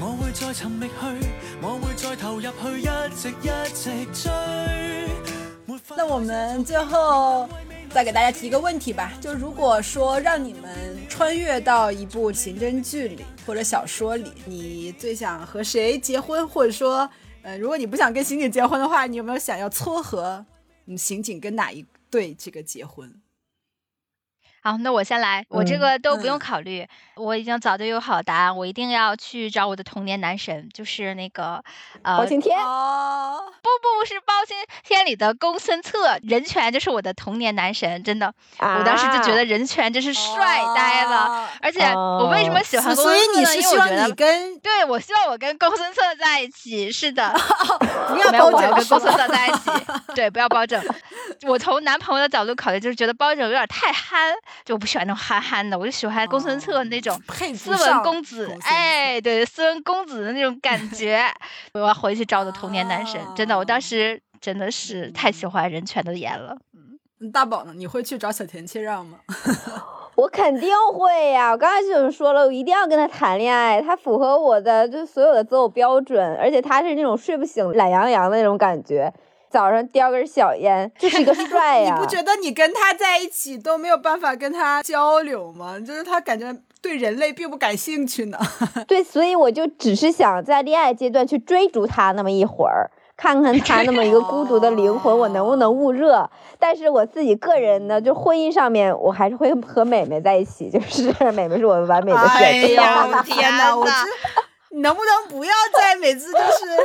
[0.00, 1.28] 我會再尋覓去，
[1.62, 4.30] 我會再投入去，一直一直追。
[5.96, 7.48] 那我们最后
[7.90, 16.46] 再给大家提一个问题吧，就如果说让你们穿越到一部刑侦剧里或者小说里，你最想和谁结婚？
[16.46, 17.08] 或者说，
[17.42, 20.44] 呃，如果你不想跟刑警结婚的话，你有没有想要撮合
[20.86, 23.10] 嗯刑警跟哪一对这个结婚？
[24.62, 26.38] 好，那我先来，我这嗯个都不用嗯。
[26.38, 26.86] 考虑，
[27.18, 31.62] 我已经早就有好答案，我一定要去找我的童年男神，就是那个
[32.02, 33.68] 呃，包青天哦，不
[34.00, 43.40] 不是包青天里的公孙策，任泉就是我的童年男神，真的，我当时就觉得任泉真是帅呆了，啊而且我为什么喜欢公孙策呢？
[43.40, 46.90] 因为是希望我觉得你跟对，我希望我跟公孙策在一起。
[46.90, 47.32] 是的，
[48.08, 49.70] 不要包我要跟公孙策在一起。
[50.14, 50.82] 对，不要包拯。
[51.42, 61.24] 我从男朋友的角度考虑，就是觉得包拯有点太憨，就我不喜欢那种憨憨的，我就喜欢公孙策那种哦配斯文公子哎，对，斯文公子的那种感 觉。
[61.74, 66.56] 我要回去找我的童年男神，真的，我当时真的是太喜欢任泉的颜了。
[66.74, 67.72] 嗯大宝呢？
[67.74, 69.18] 你会去找小田切让吗？
[70.14, 79.12] 我肯定会呀、我刚才就说了，我一定要跟他谈恋爱，他符合我的就所有的择偶标准，而且他是那种睡不醒、懒洋洋的那种感觉，
[79.48, 85.78] 早上叼根小烟，就是一个 帅呀、你不觉得你跟他在一起都没有办法跟他交流吗？
[85.78, 88.38] 就是他感觉对人类并不感兴趣呢。
[88.86, 96.28] 对，所以我就只是想在恋爱阶段去追逐他那么一会儿，看看他那么一个孤独的灵魂，我能不能捂热。
[96.58, 102.74] 但是我自己个人呢，就婚姻上面，我还是会和美美在一起，就是 美美是我完美的哎选择。
[102.74, 103.74] 呀，我的天哪！
[104.70, 106.76] 能不能不要再每次就是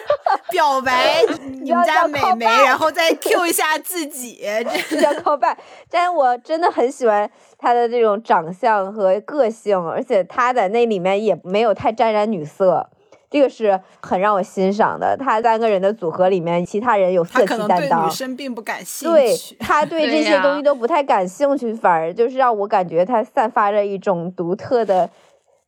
[0.49, 1.21] 表白
[1.61, 4.41] 你们家美眉， 然后再 Q 一下自己？
[4.89, 5.57] 这要靠拜，
[5.89, 12.89] 但我真的很喜欢他的这种长相和个性，而且他在那里面也没有太沾染女色。
[13.29, 15.17] 这个是很让我欣赏的。
[15.17, 19.55] 他三个人的组合里面，其他人有色他可能对气担当女，生并不感兴对趣。
[19.59, 25.09] 他对这对这些东西都不太感兴趣，反而就是让我感觉他散发着一种独特的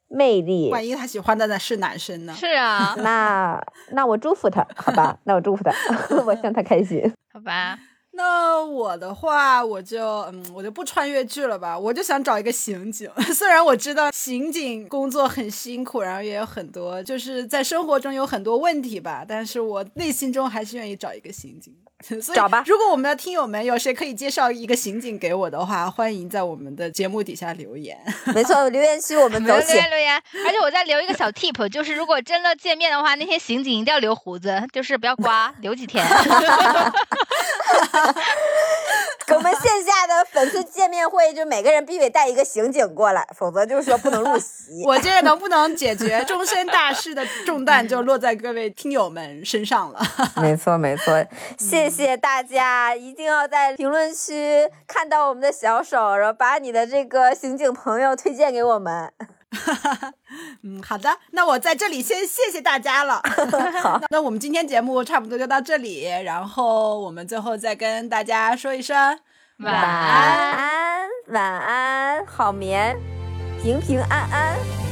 [0.09, 0.69] 魅力。
[0.71, 2.33] 万一他喜欢的呢是男生呢？
[2.33, 5.17] 是啊， 那那我祝福他，好吧？
[5.25, 5.71] 那我祝福他，
[6.25, 7.11] 我向他开心。
[7.33, 7.77] 好吧。
[8.15, 13.09] 那我的话，我就嗯，我就不穿越剧了吧，我就想找一个刑警。
[13.35, 21.75] 虽然我知道刑警工作很辛苦，然后也有很多就是在生活中有很多问题吧，但是我内心中还是愿意找一个刑警。
[22.21, 27.97] 所以找吧如果我们的听友们有谁可以介绍一个刑警给我的话，欢迎在我们的节目底下留言。
[28.35, 29.75] 没错，留言区我们留走起。
[29.75, 36.05] 言留言，而且我再留一个小 tip，就是如果真的见面的话，那些刑警一定要留胡子，就是不要刮，留几天。
[39.25, 44.83] 给 我们线下的粉丝见面会，就每个人必须得带一个刑警过来，否则就是说不能入席。
[44.85, 49.99] 我这能不能解决终身大事的重担，就落在各位听友们身上了。
[50.41, 51.25] 没错，没错，
[51.57, 59.11] 谢谢大家，一定要在评论区看到我们的小手，然后把你的这个刑警朋友推荐给我们。
[60.63, 63.21] 嗯，好的，那我在这里先谢谢大家了。
[63.81, 68.97] 好，那我们今天节目差不多就到这里，然后我们最后再跟大家说一声
[69.57, 72.97] 晚安，晚安，好眠，
[73.61, 74.84] 平平安安。